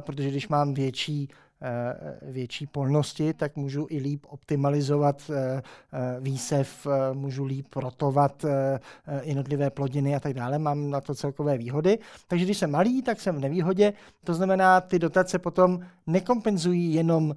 [0.00, 1.28] protože když mám větší
[2.22, 5.30] větší polnosti, tak můžu i líp optimalizovat
[6.20, 8.44] výsev, můžu líp rotovat
[9.22, 10.58] jednotlivé plodiny a tak dále.
[10.58, 11.98] Mám na to celkové výhody.
[12.28, 13.92] Takže když jsem malý, tak jsem v nevýhodě.
[14.24, 17.34] To znamená, ty dotace potom nekompenzují jenom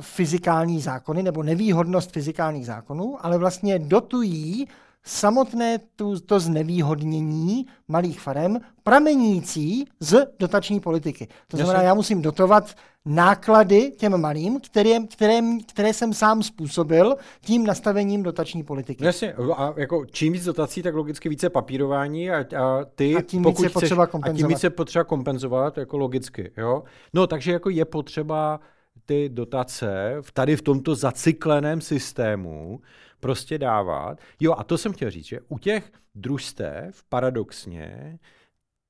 [0.00, 4.68] fyzikální zákony nebo nevýhodnost fyzikálních zákonů, ale vlastně dotují
[5.04, 11.28] samotné tu, to znevýhodnění malých farem pramenící z dotační politiky.
[11.48, 17.66] To znamená, já musím dotovat náklady těm malým, které, které, které jsem sám způsobil tím
[17.66, 19.04] nastavením dotační politiky.
[19.04, 23.42] Jasně, a jako čím víc dotací, tak logicky více papírování a, a ty, a tím
[23.42, 24.36] pokud víc je potřeba kompenzovat.
[24.36, 26.82] A tím víc je potřeba kompenzovat, jako logicky, jo.
[27.14, 28.60] No, takže jako je potřeba
[29.06, 32.80] ty dotace v tady v tomto zacykleném systému
[33.22, 34.18] prostě dávat.
[34.40, 38.18] Jo, a to jsem chtěl říct, že u těch družstev paradoxně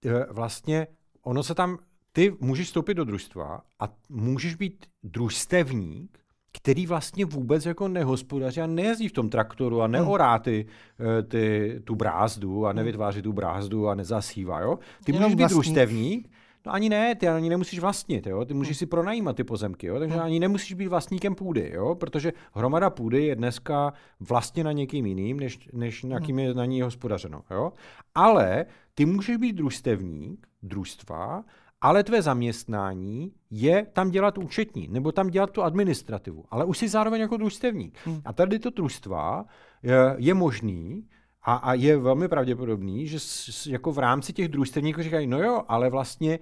[0.05, 0.87] eh, vlastně
[1.23, 1.79] ono se tam,
[2.13, 6.19] ty můžeš vstoupit do družstva a můžeš být družstevník,
[6.53, 10.67] který vlastně vůbec jako nehospodaří a nejezdí v tom traktoru a neorá ty,
[11.01, 14.79] eh, ty, tu brázdu a nevytváří tu brázdu a nezasívá, jo?
[15.05, 16.31] Ty můžeš být družstevník,
[16.67, 18.45] No ani ne, ty ani nemusíš vlastnit, jo?
[18.45, 19.99] ty můžeš si pronajímat ty pozemky, jo?
[19.99, 21.95] takže ani nemusíš být vlastníkem půdy, jo?
[21.95, 26.65] protože hromada půdy je dneska vlastně na někým jiným, než, než na kým je na
[26.65, 27.43] ní hospodařeno.
[27.51, 27.73] Jo?
[28.15, 31.45] Ale ty můžeš být družstevník, družstva,
[31.81, 36.89] ale tvé zaměstnání je tam dělat účetní, nebo tam dělat tu administrativu, ale už jsi
[36.89, 37.99] zároveň jako družstevník.
[38.05, 38.21] Hmm.
[38.25, 39.45] A tady to družstva
[39.83, 41.05] je, je možný,
[41.43, 45.63] a, a je velmi pravděpodobný, že s, jako v rámci těch družstevníků říkají, no jo,
[45.69, 46.39] ale vlastně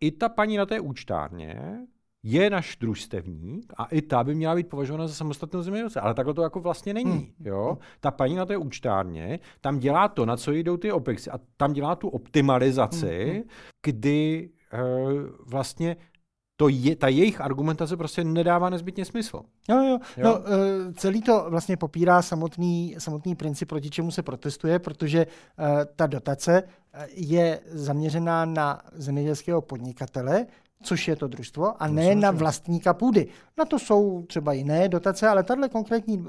[0.00, 1.78] i ta paní na té účtárně
[2.22, 6.00] je náš družstevník a i ta by měla být považována za samostatnou zemědělce.
[6.00, 7.10] Ale takhle to jako vlastně není.
[7.10, 7.26] Hmm.
[7.40, 7.78] Jo?
[8.00, 11.72] Ta paní na té účtárně tam dělá to, na co jdou ty OPEXy a tam
[11.72, 13.42] dělá tu optimalizaci, hmm.
[13.86, 15.96] kdy uh, vlastně
[16.56, 19.40] to je, ta jejich argumentace prostě nedává nezbytně smysl.
[19.68, 19.98] Jo, jo.
[20.16, 20.24] jo?
[20.24, 25.66] No, eh, celý to vlastně popírá samotný, samotný princip, proti čemu se protestuje, protože uh,
[25.96, 30.46] ta dotace eh, je zaměřená na zemědělského podnikatele,
[30.82, 33.26] což je to družstvo, a ne na vlastníka půdy.
[33.58, 36.26] Na to jsou třeba jiné dotace, ale tahle konkrétní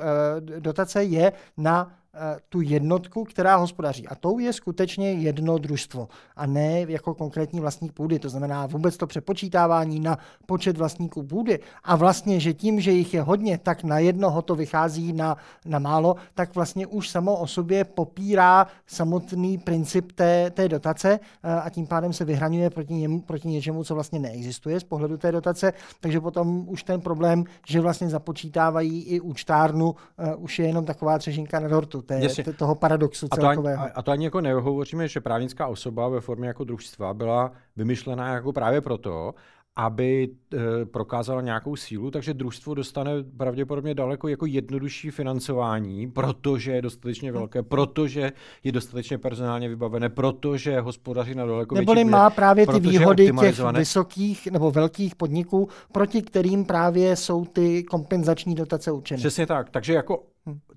[0.60, 2.07] dotace je na Eh,
[2.50, 4.08] tu jednotku, která hospodaří.
[4.08, 8.20] A tou je skutečně jedno družstvo a ne jako konkrétní vlastník půdy.
[8.20, 13.14] To znamená vůbec to přepočítávání na počet vlastníků půdy a vlastně, že tím, že jich
[13.14, 17.48] je hodně, tak na jednoho to vychází na, na málo, tak vlastně už samo o
[17.48, 23.22] sobě popírá samotný princip té, té dotace eh, a tím pádem se vyhraňuje proti, němu,
[23.22, 25.74] proti něčemu, co vlastně neexistuje z pohledu té dotace.
[26.00, 31.18] Takže potom už ten problém, že vlastně započítávají i účtárnu, uh, už je jenom taková
[31.18, 32.44] třešinka na dortu té, Jasně.
[32.44, 33.82] toho paradoxu celkového.
[33.82, 37.14] A to, ani, a to ani jako nehovoříme, že právnická osoba ve formě jako družstva
[37.14, 39.34] byla vymyšlená jako právě proto,
[39.78, 46.82] aby e, prokázala nějakou sílu, takže družstvo dostane pravděpodobně daleko jako jednodušší financování, protože je
[46.82, 48.32] dostatečně velké, protože
[48.64, 54.48] je dostatečně personálně vybavené, protože hospodaří na daleko Neboli má právě ty výhody těch vysokých
[54.48, 59.18] nebo velkých podniků, proti kterým právě jsou ty kompenzační dotace určeny.
[59.18, 59.70] Přesně tak.
[59.70, 60.24] Takže jako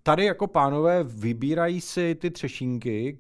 [0.02, 3.18] tady jako pánové vybírají si ty třešínky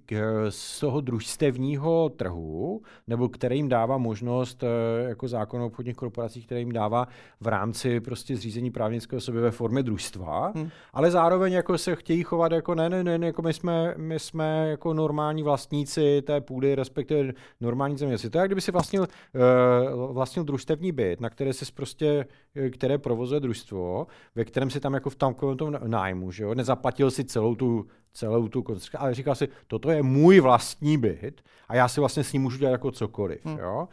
[0.48, 6.46] z toho družstevního trhu, nebo který jim dává možnost eh, jako zákon o obchodních korporacích,
[6.46, 7.08] který jim dává
[7.40, 10.68] v rámci prostě zřízení právnické osoby ve formě družstva, hmm.
[10.92, 14.68] ale zároveň jako se chtějí chovat jako ne, ne, ne, jako my jsme, my jsme
[14.68, 18.30] jako normální vlastníci té půdy, respektive normální zemědělci.
[18.30, 22.70] To je, jak kdyby si vlastnil, uh, vlastnil družstevní byt, na které se prostě, eh,
[22.70, 27.10] které provozuje družstvo, ve kterém si tam jako v tam tom nájmu, že jo, nezaplatil
[27.10, 31.76] si celou tu, celou tu konstrukci, ale říkal si, toto je můj vlastní byt a
[31.76, 33.46] já si vlastně s ním můžu dělat jako cokoliv.
[33.46, 33.58] Hmm.
[33.58, 33.88] Jo?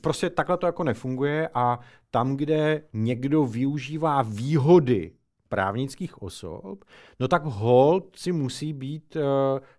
[0.00, 1.78] Prostě takhle to jako nefunguje a
[2.10, 5.12] tam, kde někdo využívá výhody
[5.48, 6.84] právnických osob,
[7.20, 9.22] no tak hold si musí být uh,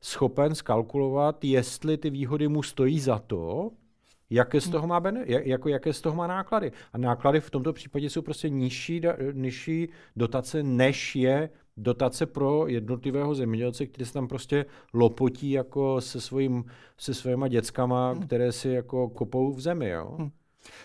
[0.02, 3.72] schopen skalkulovat, jestli ty výhody mu stojí za to,
[4.30, 4.72] jaké z hmm.
[4.72, 6.72] toho má, bene, jako jaké z toho má náklady.
[6.94, 9.02] A náklady v tomto případě jsou prostě nižší,
[9.34, 16.22] nižší dotace, než je dotace pro jednotlivého zemědělce, který se tam prostě lopotí jako se,
[16.22, 16.64] svým,
[16.98, 18.22] se svýma dětskama, hmm.
[18.22, 19.90] které si jako kopou v zemi.
[19.90, 20.16] Jo?
[20.18, 20.30] Hmm.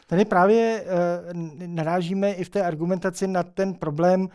[0.07, 4.28] Tady právě uh, narážíme i v té argumentaci na ten problém uh,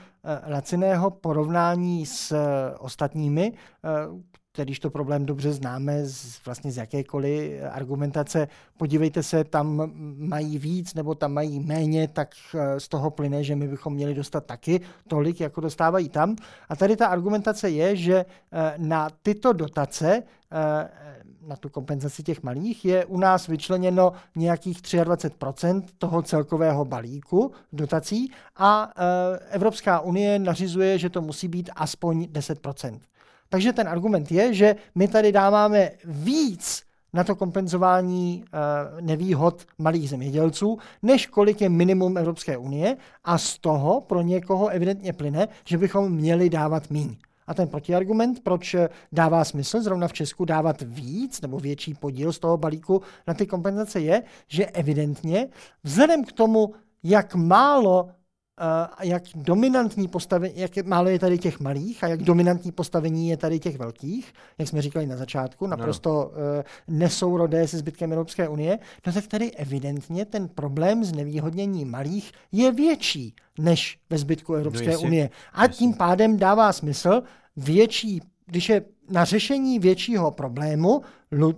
[0.52, 2.38] laciného porovnání s uh,
[2.80, 4.20] ostatními, uh,
[4.64, 10.94] když to problém dobře známe z, vlastně z jakékoliv argumentace, podívejte se, tam mají víc
[10.94, 12.36] nebo tam mají méně, tak
[12.78, 16.36] z toho plyne, že my bychom měli dostat taky tolik, jako dostávají tam.
[16.70, 18.26] A tady ta argumentace je, že
[18.78, 20.24] na tyto dotace
[21.48, 28.32] na tu kompenzaci těch malých, je u nás vyčleněno nějakých 23% toho celkového balíku dotací
[28.58, 28.92] a
[29.50, 33.00] Evropská unie nařizuje, že to musí být aspoň 10%.
[33.50, 36.84] Takže ten argument je, že my tady dáváme víc
[37.14, 43.58] na to kompenzování uh, nevýhod malých zemědělců, než kolik je minimum Evropské unie a z
[43.58, 47.16] toho pro někoho evidentně plyne, že bychom měli dávat míň.
[47.48, 48.76] A ten protiargument, proč
[49.12, 53.48] dává smysl zrovna v Česku dávat víc nebo větší podíl z toho balíku na ty
[53.48, 55.48] kompenzace, je, že evidentně
[55.84, 58.10] vzhledem k tomu, jak málo
[59.04, 63.60] jak dominantní postavení, jak málo je tady těch malých a jak dominantní postavení je tady
[63.60, 66.24] těch velkých, jak jsme říkali na začátku, naprosto no.
[66.24, 72.32] uh, nesourodé se zbytkem Evropské unie, no tak tady evidentně ten problém z nevýhodnění malých
[72.52, 75.30] je větší než ve zbytku Evropské no jestli, unie.
[75.54, 75.78] A jestli.
[75.78, 77.24] tím pádem dává smysl
[77.58, 81.02] větší, když je na řešení většího problému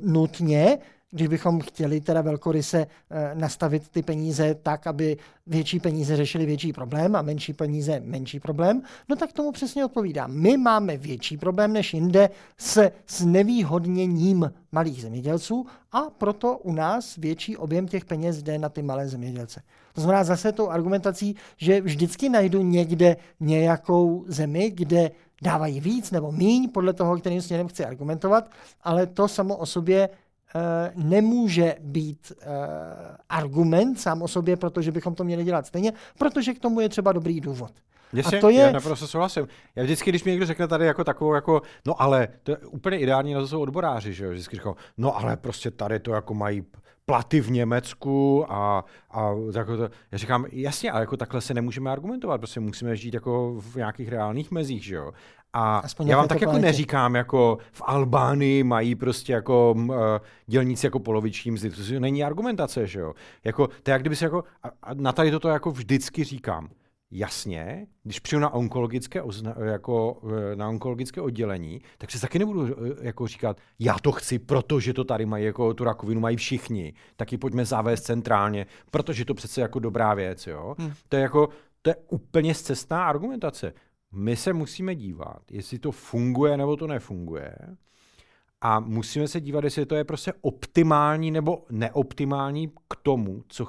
[0.01, 0.77] nutně
[1.11, 6.73] když bychom chtěli teda velkoryse eh, nastavit ty peníze tak, aby větší peníze řešily větší
[6.73, 10.27] problém a menší peníze menší problém, no tak tomu přesně odpovídá.
[10.27, 17.15] My máme větší problém než jinde se s nevýhodněním malých zemědělců a proto u nás
[17.15, 19.61] větší objem těch peněz jde na ty malé zemědělce.
[19.93, 26.31] To znamená zase tou argumentací, že vždycky najdu někde nějakou zemi, kde dávají víc nebo
[26.31, 30.09] míň, podle toho, kterým směrem chci argumentovat, ale to samo o sobě
[30.95, 32.45] nemůže být uh,
[33.29, 37.11] argument sám o sobě, protože bychom to měli dělat stejně, protože k tomu je třeba
[37.11, 37.71] dobrý důvod.
[38.13, 38.61] Jasně, a to je...
[38.61, 39.47] já naprosto souhlasím.
[39.75, 42.99] Já vždycky, když mi někdo řekne tady jako takovou, jako, no ale, to je úplně
[42.99, 46.33] ideální, na to jsou odboráři, že jo, vždycky říkám, no ale prostě tady to jako
[46.33, 46.63] mají
[47.05, 51.91] platy v Německu a, a jako to, já říkám, jasně, ale jako takhle se nemůžeme
[51.91, 55.11] argumentovat, prostě musíme žít jako v nějakých reálných mezích, že jo.
[55.53, 59.95] A Aspoň já vám tak jako neříkám, jako v Albánii mají prostě jako uh,
[60.47, 63.13] dělníci jako poloviční mzdy, to není argumentace, že jo.
[63.43, 66.69] Jako, to je jak kdyby se jako, a, a na tady toto jako vždycky říkám,
[67.11, 69.21] jasně, když přijdu na onkologické,
[69.63, 74.39] jako, eh, na onkologické oddělení, tak si taky nebudu eh, jako říkat, já to chci,
[74.39, 79.25] protože to tady mají, jako tu rakovinu mají všichni, tak ji pojďme zavést centrálně, protože
[79.25, 80.75] to přece jako dobrá věc, jo.
[80.79, 80.93] Hmm.
[81.09, 81.49] To je jako,
[81.81, 83.73] to je úplně zcestná argumentace.
[84.11, 87.55] My se musíme dívat, jestli to funguje nebo to nefunguje.
[88.61, 93.67] A musíme se dívat, jestli to je prostě optimální nebo neoptimální k tomu, co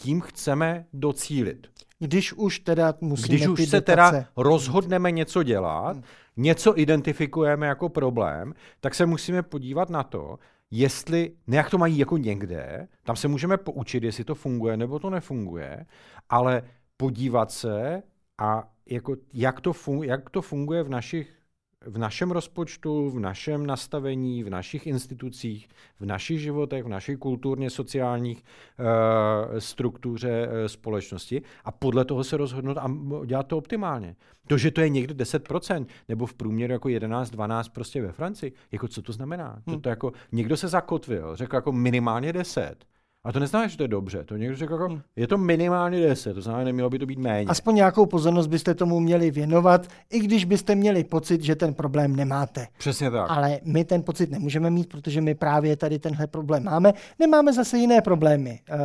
[0.00, 1.66] tím chceme docílit.
[1.98, 6.02] Když už teda musíme Když už se teda rozhodneme něco dělat, hmm.
[6.36, 10.38] něco identifikujeme jako problém, tak se musíme podívat na to,
[10.70, 14.98] jestli, ne jak to mají jako někde, tam se můžeme poučit, jestli to funguje nebo
[14.98, 15.86] to nefunguje,
[16.30, 16.62] ale
[16.96, 18.02] podívat se
[18.38, 21.38] a jako jak, to funguje, jak to funguje v našich
[21.86, 25.68] v našem rozpočtu, v našem nastavení, v našich institucích,
[26.00, 32.36] v našich životech, v naší kulturně sociálních uh, struktuře uh, společnosti a podle toho se
[32.36, 32.90] rozhodnout a
[33.26, 34.16] dělat to optimálně.
[34.46, 38.52] To, že to je někde 10% nebo v průměru jako 11, 12 prostě ve Francii,
[38.72, 39.62] jako co to znamená?
[39.66, 39.76] Hmm.
[39.76, 42.84] To, to jako, někdo se zakotvil, řekl jako minimálně 10
[43.28, 44.24] a to neznamená, že to je dobře.
[44.24, 47.46] To někdo řekl, jako, je to minimálně 10, to znamená, nemělo by to být méně.
[47.48, 52.16] Aspoň nějakou pozornost byste tomu měli věnovat, i když byste měli pocit, že ten problém
[52.16, 52.66] nemáte.
[52.78, 53.30] Přesně tak.
[53.30, 56.92] Ale my ten pocit nemůžeme mít, protože my právě tady tenhle problém máme.
[57.18, 58.76] Nemáme zase jiné problémy uh,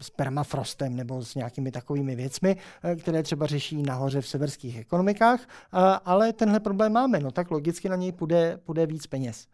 [0.00, 5.40] s permafrostem nebo s nějakými takovými věcmi, uh, které třeba řeší nahoře v severských ekonomikách,
[5.40, 7.20] uh, ale tenhle problém máme.
[7.20, 9.46] No tak logicky na něj půjde, půjde víc peněz.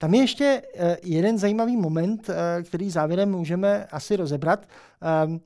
[0.00, 4.66] Tam je ještě eh, jeden zajímavý moment, eh, který závěrem můžeme asi rozebrat.
[5.02, 5.40] Ehm,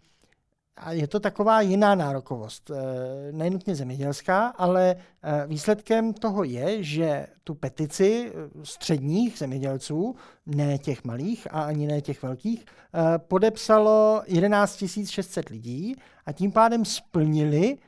[0.77, 2.75] a je to taková jiná nárokovost, eh,
[3.33, 4.97] nenutně zemědělská, ale
[5.47, 12.23] výsledkem toho je, že tu petici středních zemědělců, ne těch malých a ani ne těch
[12.23, 12.65] velkých,
[13.17, 17.79] podepsalo 11 600 lidí a tím pádem splnili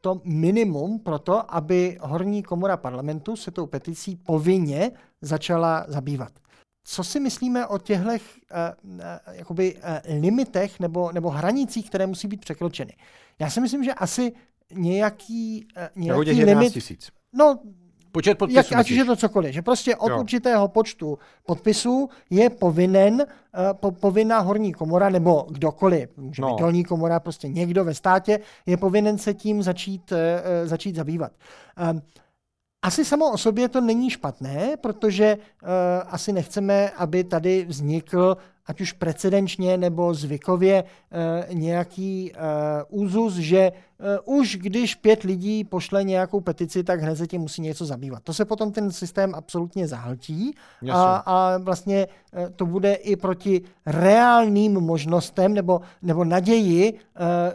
[0.00, 6.32] to minimum pro to, aby horní komora parlamentu se tou peticí povinně začala zabývat.
[6.84, 8.18] Co si myslíme o těchto uh,
[9.32, 9.80] jakoby, uh,
[10.20, 12.96] limitech nebo, nebo hranicích, které musí být překročeny?
[13.38, 14.32] Já si myslím, že asi
[14.72, 16.72] nějaký, uh, nějaký limit...
[16.72, 17.10] Tisíc.
[17.32, 17.58] No,
[18.12, 18.56] Počet podpisů.
[18.56, 19.54] Jak, ať už je to cokoliv.
[19.54, 20.20] Že prostě od jo.
[20.20, 23.24] určitého počtu podpisů je povinen, uh,
[23.72, 26.48] po, povinná horní komora nebo kdokoliv, může no.
[26.48, 30.18] být dolní komora, prostě někdo ve státě, je povinen se tím začít, uh,
[30.64, 31.32] začít zabývat.
[31.92, 32.02] Um,
[32.82, 35.68] asi samo o sobě to není špatné, protože uh,
[36.06, 43.72] asi nechceme, aby tady vznikl ať už precedenčně nebo zvykově uh, nějaký uh, úzus, že
[44.26, 48.22] uh, už když pět lidí pošle nějakou petici, tak hned se tím musí něco zabývat.
[48.22, 50.54] To se potom ten systém absolutně zahltí
[50.92, 56.98] a, a vlastně uh, to bude i proti reálným možnostem nebo, nebo naději, uh,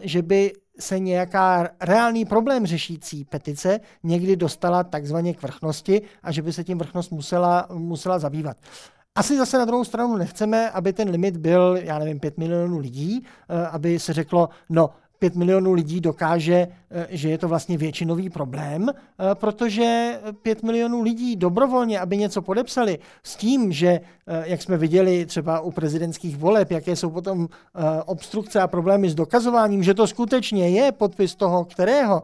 [0.02, 6.42] že by se nějaká reálný problém řešící petice někdy dostala takzvaně k vrchnosti a že
[6.42, 8.56] by se tím vrchnost musela, musela zabývat.
[9.14, 13.24] Asi zase na druhou stranu nechceme, aby ten limit byl, já nevím, 5 milionů lidí,
[13.48, 18.30] eh, aby se řeklo, no, 5 milionů lidí dokáže, eh, že je to vlastně většinový
[18.30, 24.00] problém, eh, protože 5 milionů lidí dobrovolně, aby něco podepsali, s tím, že,
[24.42, 27.48] jak jsme viděli třeba u prezidentských voleb, jaké jsou potom
[28.06, 32.22] obstrukce a problémy s dokazováním, že to skutečně je podpis toho, kterého,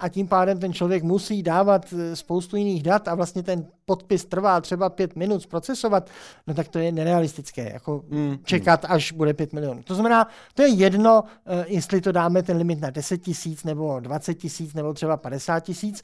[0.00, 4.60] a tím pádem ten člověk musí dávat spoustu jiných dat a vlastně ten podpis trvá
[4.60, 6.10] třeba pět minut zprocesovat,
[6.46, 8.38] no tak to je nerealistické, jako mm.
[8.44, 9.82] čekat, až bude pět milionů.
[9.82, 11.24] To znamená, to je jedno,
[11.66, 16.02] jestli to dáme ten limit na 10 tisíc, nebo 20 tisíc, nebo třeba 50 tisíc.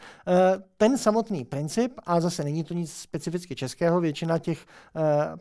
[0.76, 4.66] Ten samotný princip, a zase není to nic specificky českého, většina těch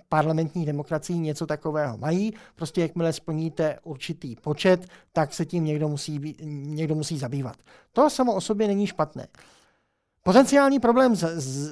[0.10, 6.36] parlamentních demokracií něco takového mají, prostě jakmile splníte určitý počet, tak se tím někdo musí,
[6.44, 7.56] někdo musí zabývat.
[7.94, 9.28] To samo o sobě není špatné.
[10.24, 11.14] Potenciální problém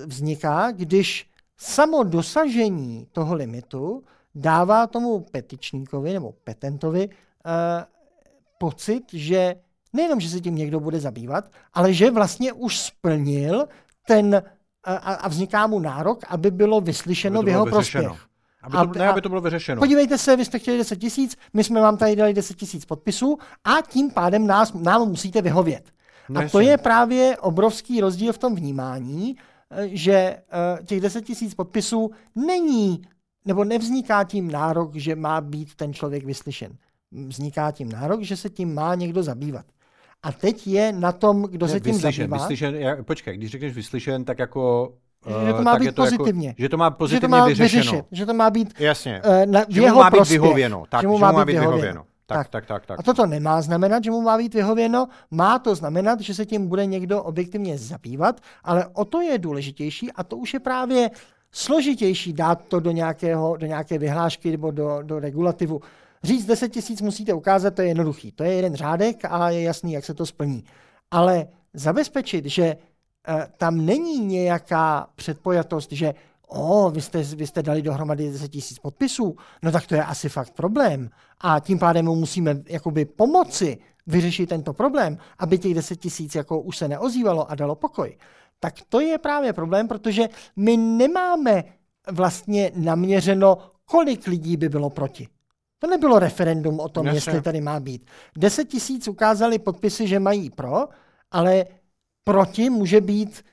[0.05, 4.03] vzniká, když samo dosažení toho limitu
[4.35, 7.13] dává tomu petičníkovi nebo petentovi uh,
[8.57, 9.55] pocit, že
[9.93, 13.67] nejenom, že se tím někdo bude zabývat, ale že vlastně už splnil
[14.07, 14.43] ten
[14.95, 18.27] a, a vzniká mu nárok, aby bylo vyslyšeno aby v jeho prospěch.
[18.61, 19.79] Aby to, ne, aby to bylo vyřešeno.
[19.81, 23.37] Podívejte se, vy jste chtěli 10 tisíc, my jsme vám tady dali 10 tisíc podpisů
[23.63, 25.91] a tím pádem nás, nám musíte vyhovět.
[26.29, 29.35] No, a to je právě obrovský rozdíl v tom vnímání,
[29.71, 30.43] eh, že eh,
[30.85, 33.01] těch 10 tisíc podpisů není,
[33.45, 36.71] nebo nevzniká tím nárok, že má být ten člověk vyslyšen.
[37.11, 39.65] Vzniká tím nárok, že se tím má někdo zabývat.
[40.23, 42.37] A teď je na tom, kdo ne, se tím vyslyšen, zabývá.
[42.37, 44.93] Vyslyšen, já, počkej, když řekneš vyslyšen, tak jako
[45.47, 46.47] že to má být to jako- pozitivně.
[46.47, 47.81] Jako, že to má pozitivně že to má vyřešeno.
[47.81, 49.21] Vyřešit, že to má být Jasně.
[49.25, 50.83] Uh, na, že jeho má být vyhověno.
[50.89, 51.77] Tak, že mu má, že mu má být vyhověno.
[51.77, 52.05] vyhověno.
[52.25, 52.99] Tak, tak, tak, tak.
[52.99, 56.67] A toto nemá znamenat, že mu má být vyhověno, má to znamenat, že se tím
[56.67, 61.09] bude někdo objektivně zabývat, ale o to je důležitější a to už je právě
[61.51, 65.81] složitější dát to do, nějakého, do nějaké vyhlášky nebo do, do regulativu.
[66.23, 68.31] Říct 10 tisíc musíte ukázat, to je jednoduchý.
[68.31, 70.63] To je jeden řádek a je jasný, jak se to splní.
[71.11, 76.13] Ale zabezpečit, že uh, tam není nějaká předpojatost, že
[76.47, 80.29] o, vy jste, vy jste dali dohromady 10 tisíc podpisů, no tak to je asi
[80.29, 81.09] fakt problém.
[81.41, 83.77] A tím pádem mu musíme jakoby pomoci
[84.07, 88.17] vyřešit tento problém, aby těch 10 tisíc jako už se neozývalo a dalo pokoj.
[88.59, 91.63] Tak to je právě problém, protože my nemáme
[92.11, 95.27] vlastně naměřeno, kolik lidí by bylo proti.
[95.79, 97.17] To nebylo referendum o tom, Jasně.
[97.17, 98.05] jestli tady má být.
[98.37, 100.87] 10 tisíc ukázali podpisy, že mají pro,
[101.31, 101.65] ale
[102.23, 103.43] proti může být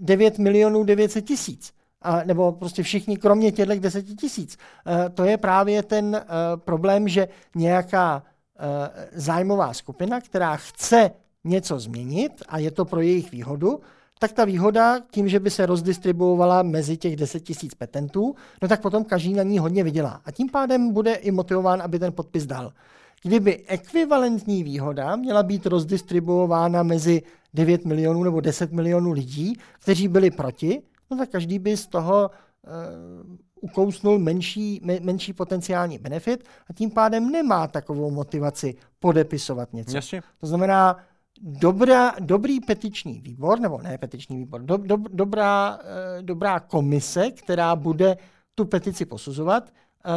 [0.00, 1.72] 9 milionů 900 tisíc.
[2.02, 4.56] A, nebo prostě všichni, kromě těchto 10 tisíc.
[4.86, 6.24] E, to je právě ten e,
[6.56, 11.10] problém, že nějaká e, zájmová skupina, která chce
[11.44, 13.80] něco změnit a je to pro jejich výhodu,
[14.18, 18.80] tak ta výhoda tím, že by se rozdistribuovala mezi těch 10 tisíc petentů, no tak
[18.80, 20.20] potom každý na ní hodně vydělá.
[20.24, 22.72] A tím pádem bude i motivován, aby ten podpis dal.
[23.22, 27.22] Kdyby ekvivalentní výhoda měla být rozdistribuována mezi
[27.54, 32.30] 9 milionů nebo 10 milionů lidí, kteří byli proti, no tak každý by z toho
[32.30, 39.96] uh, ukousnul menší, menší potenciální benefit a tím pádem nemá takovou motivaci podepisovat něco.
[39.96, 40.22] Jasně.
[40.40, 40.96] To znamená,
[41.40, 45.82] dobrá, dobrý petiční výbor, nebo ne petiční výbor, do, do, dobrá, uh,
[46.22, 48.16] dobrá komise, která bude
[48.54, 50.12] tu petici posuzovat, uh,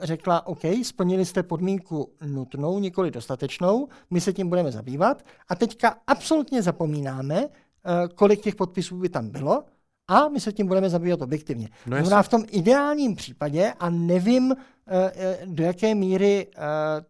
[0.00, 5.22] řekla, OK, splnili jste podmínku nutnou, nikoli dostatečnou, my se tím budeme zabývat.
[5.48, 7.48] A teďka absolutně zapomínáme, uh,
[8.14, 9.64] kolik těch podpisů by tam bylo,
[10.08, 11.68] a my se tím budeme zabývat objektivně.
[11.86, 16.60] No Znamená v tom ideálním případě, a nevím, eh, eh, do jaké míry eh,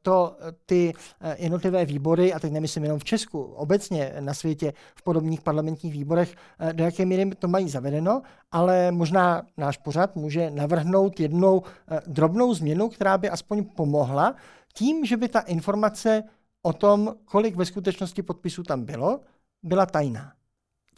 [0.03, 0.37] to
[0.67, 0.93] ty
[1.37, 6.35] jednotlivé výbory, a teď nemyslím jenom v Česku, obecně na světě v podobných parlamentních výborech,
[6.73, 8.23] do jaké míry to mají zavedeno,
[8.53, 11.63] ale možná náš pořad může navrhnout jednou
[12.07, 14.35] drobnou změnu, která by aspoň pomohla
[14.75, 16.23] tím, že by ta informace
[16.63, 19.21] o tom, kolik ve skutečnosti podpisů tam bylo,
[19.63, 20.36] byla tajná.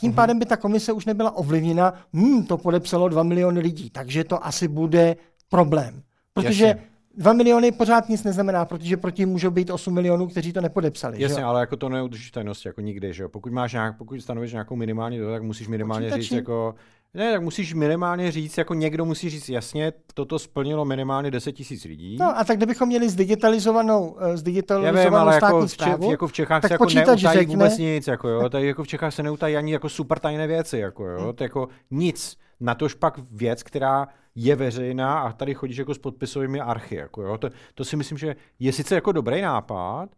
[0.01, 4.25] Tím pádem by ta komise už nebyla ovlivněna, hm, to podepsalo 2 miliony lidí, takže
[4.25, 5.17] to asi bude
[5.49, 6.03] problém.
[6.35, 6.83] Protože Jasně.
[7.17, 11.23] 2 miliony pořád nic neznamená, protože proti můžou být 8 milionů, kteří to nepodepsali.
[11.23, 11.43] Jasně, že?
[11.43, 13.29] ale jako to neudržíš tajnost jako nikdy, že jo?
[13.29, 16.23] Pokud máš nějak, pokud stanovíš nějakou minimální tak musíš minimálně Počítačí.
[16.23, 16.75] říct jako
[17.15, 21.85] ne, tak musíš minimálně říct, jako někdo musí říct jasně, toto splnilo minimálně 10 tisíc
[21.85, 22.17] lidí.
[22.21, 26.11] No a tak kdybychom měli zdigitalizovanou, eh, zdigitalizovanou Já vím, ale státní jako v, zprávu,
[26.11, 27.55] jako v Čechách tak se jako neutají řekne...
[27.55, 30.79] vůbec nic, jako jo, tady jako v Čechách se neutají ani jako super tajné věci,
[30.79, 31.33] jako jo, hmm.
[31.33, 32.37] to jako nic.
[32.61, 37.23] Na tož pak věc, která je veřejná a tady chodíš jako s podpisovými archy, jako
[37.23, 40.09] jo, to, to si myslím, že je sice jako dobrý nápad,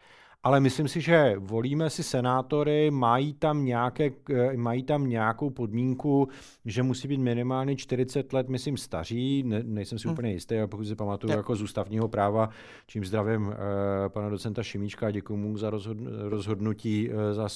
[0.43, 6.29] ale myslím si, že volíme si senátory, mají tam, nějaké, eh, mají tam nějakou podmínku,
[6.65, 10.13] že musí být minimálně 40 let, myslím, staří, ne, nejsem si hmm.
[10.13, 12.51] úplně jistý, ale pokud si pamatuju jako z ústavního práva,
[12.87, 13.55] čím zdravím uh,
[14.09, 15.71] pana docenta Šimíčka a děkuji mu za
[16.29, 17.49] rozhodnutí, uh, za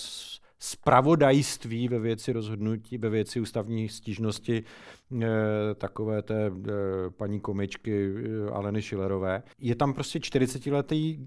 [0.58, 4.64] spravodajství ve věci rozhodnutí, ve věci ústavní stížnosti
[5.78, 6.50] takové té
[7.16, 8.14] paní komičky
[8.52, 9.42] Aleny Šilerové.
[9.58, 11.26] Je tam prostě 40-letý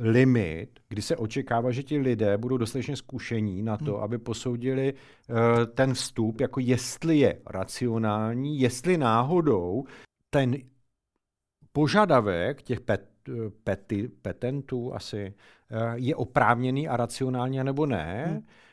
[0.00, 4.02] limit, kdy se očekává, že ti lidé budou dostatečně zkušení na to, hmm.
[4.02, 5.36] aby posoudili uh,
[5.74, 9.84] ten vstup, jako jestli je racionální, jestli náhodou
[10.30, 10.56] ten
[11.72, 13.10] požadavek těch pet,
[13.64, 15.34] peti, petentů asi
[15.70, 18.24] uh, je oprávněný a racionální, nebo ne.
[18.26, 18.63] Hmm Eh,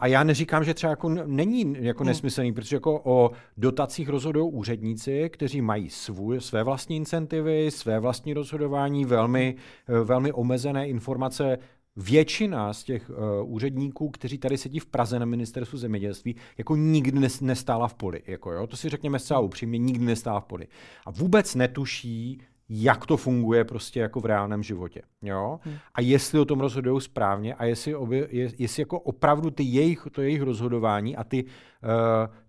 [0.00, 2.08] a já neříkám, že třeba jako není jako hmm.
[2.08, 8.34] nesmyslný, protože jako o dotacích rozhodují úředníci, kteří mají svůj, své vlastní incentivy, své vlastní
[8.34, 9.56] rozhodování, velmi,
[9.88, 11.58] eh, velmi omezené informace.
[12.00, 13.16] Většina z těch uh,
[13.54, 18.22] úředníků, kteří tady sedí v Praze na ministerstvu zemědělství, jako nikdy nestála v poli.
[18.26, 18.66] Jako jo?
[18.66, 20.66] To si řekněme zcela upřímně, nikdy nestála v poli.
[21.06, 25.02] A vůbec netuší, jak to funguje prostě jako v reálném životě.
[25.22, 25.60] Jo?
[25.62, 25.74] Hmm.
[25.94, 30.22] A jestli o tom rozhodují správně a jestli, obě, jestli jako opravdu ty jejich, to
[30.22, 31.50] jejich rozhodování a ty, uh,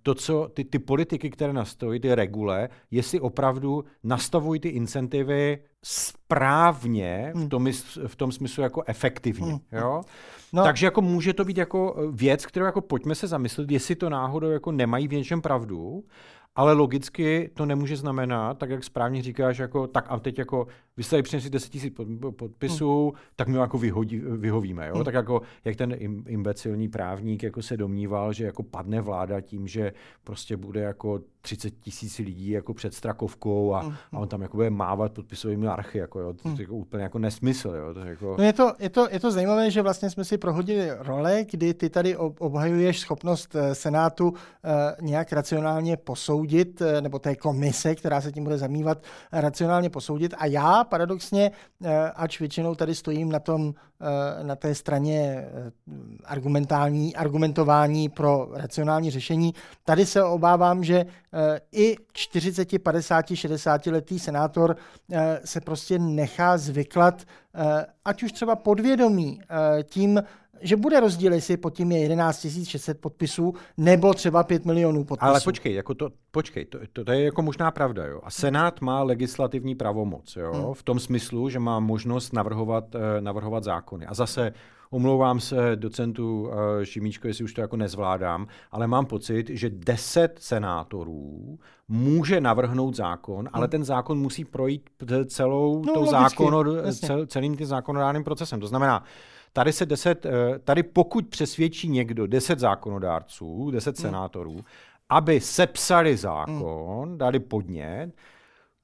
[0.04, 7.32] to, co, ty, ty politiky, které nastavují, ty regule, jestli opravdu nastavují ty incentivy správně,
[7.36, 7.46] hmm.
[7.46, 7.68] v, tom,
[8.08, 9.52] v tom smyslu jako efektivně.
[9.52, 9.60] Hmm.
[9.72, 10.02] Jo?
[10.54, 10.64] No.
[10.64, 14.50] Takže jako může to být jako věc, kterou jako pojďme se zamyslet, jestli to náhodou
[14.50, 16.04] jako nemají v něčem pravdu
[16.56, 20.68] ale logicky to nemůže znamenat, tak jak správně říkáš, jako, tak a teď jako
[21.00, 23.22] vy jste přinesli 10 000 podpisů, hmm.
[23.36, 24.88] tak my jako vyhodí, vyhovíme.
[24.88, 24.96] Jo?
[24.96, 25.04] Hmm.
[25.04, 25.96] Tak jako, jak ten
[26.28, 29.94] imbecilní právník jako se domníval, že jako padne vláda tím, že
[30.24, 33.94] prostě bude jako 30 tisíc lidí jako před Strakovkou a, hmm.
[34.12, 35.98] a on tam jako bude mávat podpisovými archy.
[35.98, 36.34] Jako, jo?
[36.34, 36.58] To, to, hmm.
[36.60, 37.70] jako úplně jako nesmysl.
[37.70, 37.94] Jo?
[37.94, 38.36] To, jako...
[38.38, 41.74] no je, to, je, to, je to zajímavé, že vlastně jsme si prohodili role, kdy
[41.74, 44.36] ty tady obhajuješ schopnost eh, Senátu uh,
[45.02, 46.39] nějak racionálně posoudit,
[46.82, 50.34] uh, nebo té komise, která se tím bude zamývat, racionálně posoudit.
[50.38, 51.52] A já paradoxně,
[51.84, 55.72] eh, ač většinou tady stojím na, tom, eh, na té straně eh,
[56.26, 61.06] argumentální, argumentování pro racionální řešení, tady se obávám, že
[61.72, 64.76] i 40, 50, 60 letý senátor
[65.46, 67.24] se prostě nechá zvyklat,
[68.06, 69.42] ať už třeba podvědomí
[69.84, 70.22] tím,
[70.62, 75.30] že bude rozdíl, jestli pod tím je 11 600 podpisů nebo třeba 5 milionů podpisů.
[75.30, 78.06] Ale počkej, jako to, počkej to, to, to je jako možná pravda.
[78.06, 78.20] Jo?
[78.24, 80.54] A Senát má legislativní pravomoc jo?
[80.54, 80.74] Hmm.
[80.74, 84.06] v tom smyslu, že má možnost navrhovat, eh, navrhovat zákony.
[84.06, 84.54] A zase
[84.92, 86.54] Omlouvám se docentu uh,
[86.84, 93.38] Šimíčko, jestli už to jako nezvládám, ale mám pocit, že 10 senátorů může navrhnout zákon,
[93.38, 93.50] hmm.
[93.54, 94.90] ale ten zákon musí projít
[95.28, 98.60] celou no, tou zákono, cel, celým tím zákonodárným procesem.
[98.60, 99.04] To znamená,
[99.54, 104.02] tady se deset, eh, tady pokud přesvědčí někdo 10 zákonodárců, 10 hmm.
[104.02, 104.60] senátorů,
[105.10, 107.18] aby sepsali zákon, hmm.
[107.18, 108.12] dali podnět,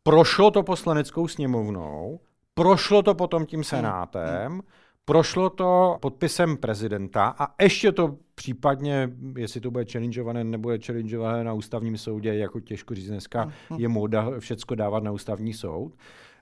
[0.03, 2.19] prošlo to poslaneckou sněmovnou,
[2.53, 3.63] prošlo to potom tím hmm.
[3.63, 4.61] senátem, hmm
[5.07, 11.53] Prošlo to podpisem prezidenta a ještě to případně, jestli to bude challengeované, nebude challengeované na
[11.53, 15.93] ústavním soudě, jako těžko říct dneska, je móda všecko dávat na ústavní soud,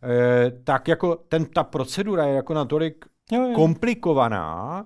[0.03, 4.85] e, tak jako ten, ta procedura je jako natolik komplikovaná,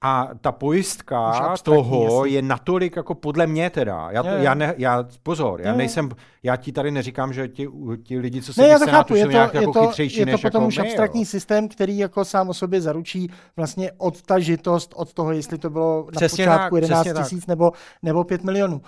[0.00, 4.08] a ta pojistka toho je natolik jako podle mě teda.
[4.10, 6.08] Já, je, já, ne, já pozor, já nejsem,
[6.42, 7.68] já ti tady neříkám, že ti,
[8.02, 10.18] ti lidi, co se ne, já to chápu, je to, nějak je jako to, chytřejší
[10.20, 11.26] je to než potom jako už my, abstraktní jo.
[11.26, 16.46] systém, který jako sám o sobě zaručí vlastně odtažitost od toho, jestli to bylo přesně
[16.46, 17.72] na počátku tak, 11 tisíc nebo,
[18.02, 18.76] nebo 5 milionů.
[18.76, 18.82] Uh,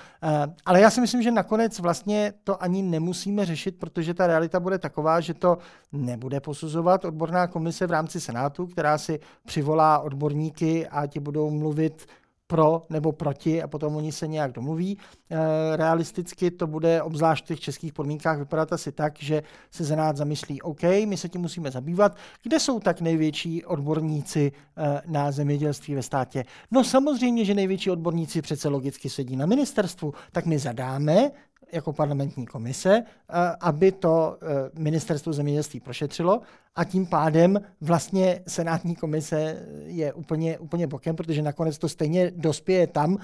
[0.67, 4.79] ale já si myslím, že nakonec vlastně to ani nemusíme řešit, protože ta realita bude
[4.79, 5.59] taková, že to
[5.93, 11.71] nebude posuzovat odborná komise v rámci Senátu, která si přivolá odborníky a ti budou mluvit
[11.71, 12.07] mluvit
[12.47, 14.99] pro nebo proti a potom oni se nějak domluví.
[14.99, 15.37] Eh,
[15.77, 20.63] realisticky to bude obzvlášť v těch českých podmínkách vypadat asi tak, že se Senát zamyslí,
[20.63, 22.17] OK, my se tím musíme zabývat.
[22.43, 26.45] Kde jsou tak největší odborníci eh, na zemědělství ve státě?
[26.71, 31.31] No samozřejmě, že největší odborníci přece logicky sedí na ministerstvu, tak my zadáme
[31.73, 34.39] jako parlamentní komise, eh, aby to
[34.79, 36.41] ministerstvo zemědělství prošetřilo
[36.77, 42.87] a tím pádem vlastně senátní komise je úplně, úplně bokem, protože nakonec to stejně dospěje
[42.87, 43.19] tam,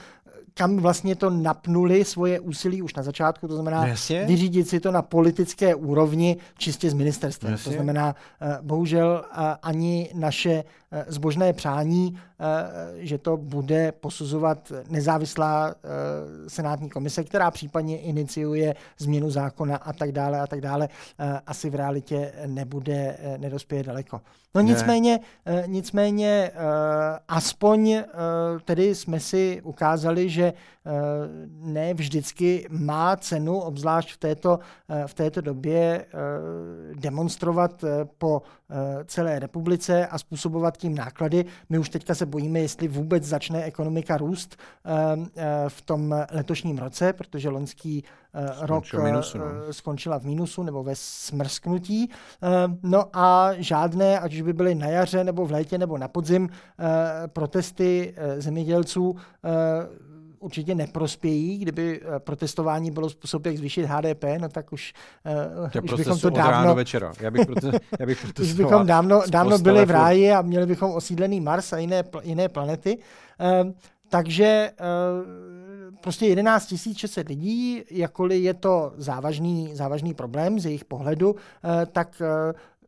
[0.59, 4.25] kam vlastně to napnuli svoje úsilí už na začátku, to znamená no Jasně.
[4.25, 7.51] vyřídit si to na politické úrovni čistě z ministerstva.
[7.65, 10.65] To znamená, eh, bohužel eh, ani naše eh,
[11.07, 12.19] zbožné přání,
[12.97, 15.75] že to bude posuzovat nezávislá
[16.49, 20.89] senátní komise, která případně iniciuje změnu zákona a tak dále a tak dále,
[21.47, 24.21] asi v realitě nebude, nedospěje daleko.
[24.55, 25.63] No nicméně, ne.
[25.67, 26.51] nicméně
[27.29, 28.03] aspoň
[28.65, 30.53] tedy jsme si ukázali, že
[31.49, 34.59] ne vždycky má cenu, obzvlášť v této,
[35.07, 36.07] v této době,
[36.95, 37.85] demonstrovat
[38.19, 38.43] po
[39.05, 41.45] celé republice a způsobovat tím náklady.
[41.69, 44.57] My už teďka se bojíme, jestli vůbec začne ekonomika růst
[45.69, 48.05] v tom letošním roce, protože loňský
[48.61, 49.45] rok minusu, no.
[49.71, 52.11] skončila v mínusu nebo ve smrsknutí.
[52.83, 56.49] No a žádné, ať už by byly na jaře nebo v létě nebo na podzim,
[57.27, 59.17] protesty zemědělců
[60.47, 61.59] určitě neprospějí.
[61.59, 64.93] Kdyby eh, protestování bylo způsob, jak zvýšit HDP, no tak už,
[65.75, 66.75] uh, už bychom to dávno...
[66.75, 67.13] večera.
[67.21, 67.71] Já bych, proto,
[68.01, 71.79] já bych už bychom dávno, dávno byli v ráji a měli bychom osídlený Mars a
[71.79, 72.99] jiné, jiné planety.
[72.99, 73.73] Uh,
[74.09, 81.37] takže uh, prostě 11 600 lidí, jakkoliv je to závažný, závažný problém z jejich pohledu,
[81.93, 82.23] tak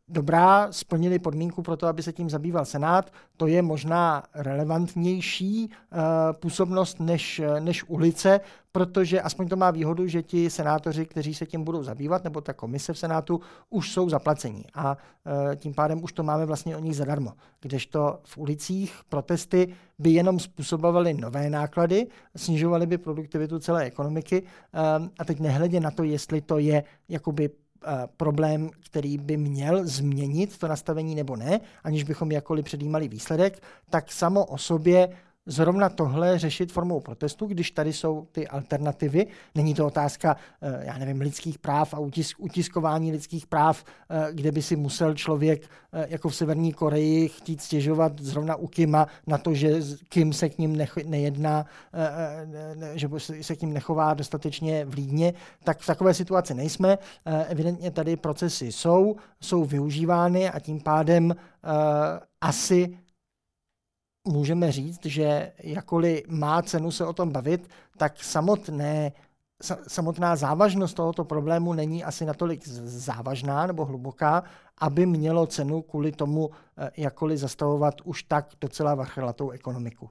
[0.08, 3.12] dobrá, splnili podmínku pro to, aby se tím zabýval Senát.
[3.36, 5.98] To je možná relevantnější uh,
[6.40, 8.40] působnost než, než ulice,
[8.72, 12.52] protože aspoň to má výhodu, že ti senátoři, kteří se tím budou zabývat, nebo ta
[12.52, 13.40] komise v Senátu,
[13.70, 14.64] už jsou zaplacení.
[14.74, 17.32] A uh, tím pádem už to máme vlastně o nich zadarmo.
[17.60, 22.06] Kdežto v ulicích protesty by jenom způsobovaly nové náklady,
[22.36, 27.50] snižovaly by produktivitu celé ekonomiky uh, a teď nehledě na to, jestli to je jakoby
[27.50, 27.67] Eh,
[28.16, 34.12] problém, který by měl změnit to nastavení nebo ne, aniž bychom jakkoliv předjímali výsledek, tak
[34.12, 35.08] samo o sobě
[35.48, 39.26] zrovna tohle řešit formou protestu, když tady jsou ty alternativy.
[39.54, 44.52] Není to otázka, eh, já nevím, lidských práv a utisk, utiskování lidských práv, eh, kde
[44.52, 49.54] by si musel člověk jako v Severní Koreji chtít stěžovat zrovna u Kima na to,
[49.54, 51.66] že Kim se k ním nejedná,
[52.94, 53.08] že
[53.40, 55.34] se k ním nechová dostatečně vlídně,
[55.64, 56.98] tak v takové situaci nejsme.
[57.48, 61.36] Evidentně tady procesy jsou, jsou využívány a tím pádem
[62.40, 62.98] asi
[64.28, 69.12] můžeme říct, že jakoli má cenu se o tom bavit, tak samotné
[69.88, 74.44] samotná závažnost tohoto problému není asi natolik závažná nebo hluboká,
[74.78, 80.10] aby mělo cenu kvůli tomu eh, jakkoliv zastavovat už tak docela vachrlatou ekonomiku.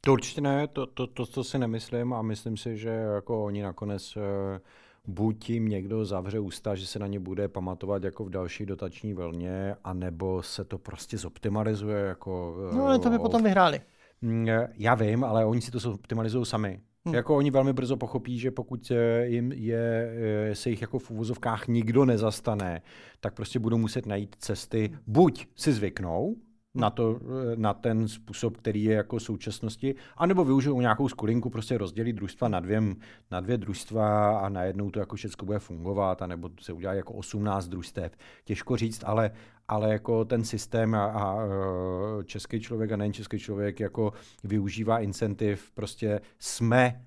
[0.00, 3.62] To určitě ne, to, to, to, to si nemyslím a myslím si, že jako oni
[3.62, 4.60] nakonec eh,
[5.06, 9.14] buď tím někdo zavře ústa, že se na ně bude pamatovat jako v další dotační
[9.14, 11.98] vlně, anebo se to prostě zoptimalizuje.
[11.98, 13.80] Jako, no ale to by o, potom vyhráli.
[14.22, 16.80] Mm, já vím, ale oni si to optimalizují sami.
[17.04, 17.14] Hmm.
[17.14, 20.12] Jako oni velmi brzo pochopí, že pokud eh, jim je,
[20.50, 22.82] eh, se jich jako v úvozovkách nikdo nezastane,
[23.20, 26.36] tak prostě budou muset najít cesty, buď si zvyknou,
[26.74, 31.78] na, to, eh, na ten způsob, který je jako současnosti, anebo využijou nějakou skulinku, prostě
[31.78, 32.82] rozdělit družstva na dvě,
[33.30, 37.68] na dvě družstva a najednou to jako všechno bude fungovat, anebo se udělá jako 18
[37.68, 38.12] družstev.
[38.44, 39.30] Těžko říct, ale,
[39.68, 44.12] ale jako ten systém a, a eh, český člověk a nejen český člověk jako
[44.44, 47.04] využívá incentiv, prostě jsme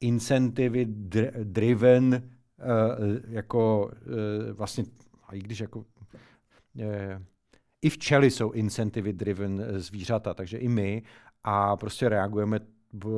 [0.00, 0.86] incentivy
[1.44, 3.90] driven uh, jako
[4.52, 4.84] vlastně,
[5.32, 5.84] i když jako
[7.84, 11.02] i včely jsou incentivy driven eh, zvířata, takže i my
[11.44, 12.60] a prostě reagujeme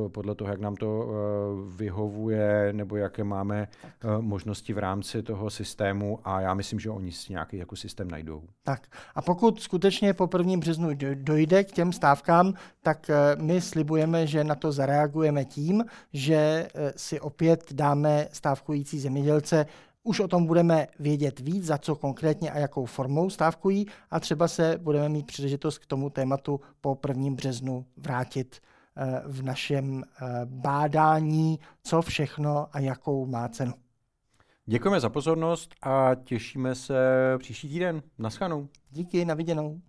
[0.09, 3.93] podle toho, jak nám to eh, vyhovuje, nebo jaké máme tak.
[4.05, 8.11] Eh, možnosti v rámci toho systému a já myslím, že oni si nějaký jako systém
[8.11, 8.43] najdou.
[8.63, 13.11] Tak a pokud skutečně po prvním březnu dojde k těm stávkám, tak
[13.41, 19.67] my slibujeme, že na to zareagujeme tím, že si opět dáme stávkující zemědělce
[20.07, 24.49] už o tom budeme vědět víc, za co konkrétně a jakou formou stávkují a třeba
[24.49, 27.31] se budeme mít příležitost k tomu tématu po 1.
[27.31, 28.61] březnu vrátit
[28.97, 33.73] eh, v našem eh, bádání, co všechno a jakou má cenu.
[34.67, 36.95] Děkujeme za pozornost a těšíme se
[37.39, 38.03] příští týden.
[38.19, 38.69] Naschanou.
[38.91, 39.81] Díky, na viděnou.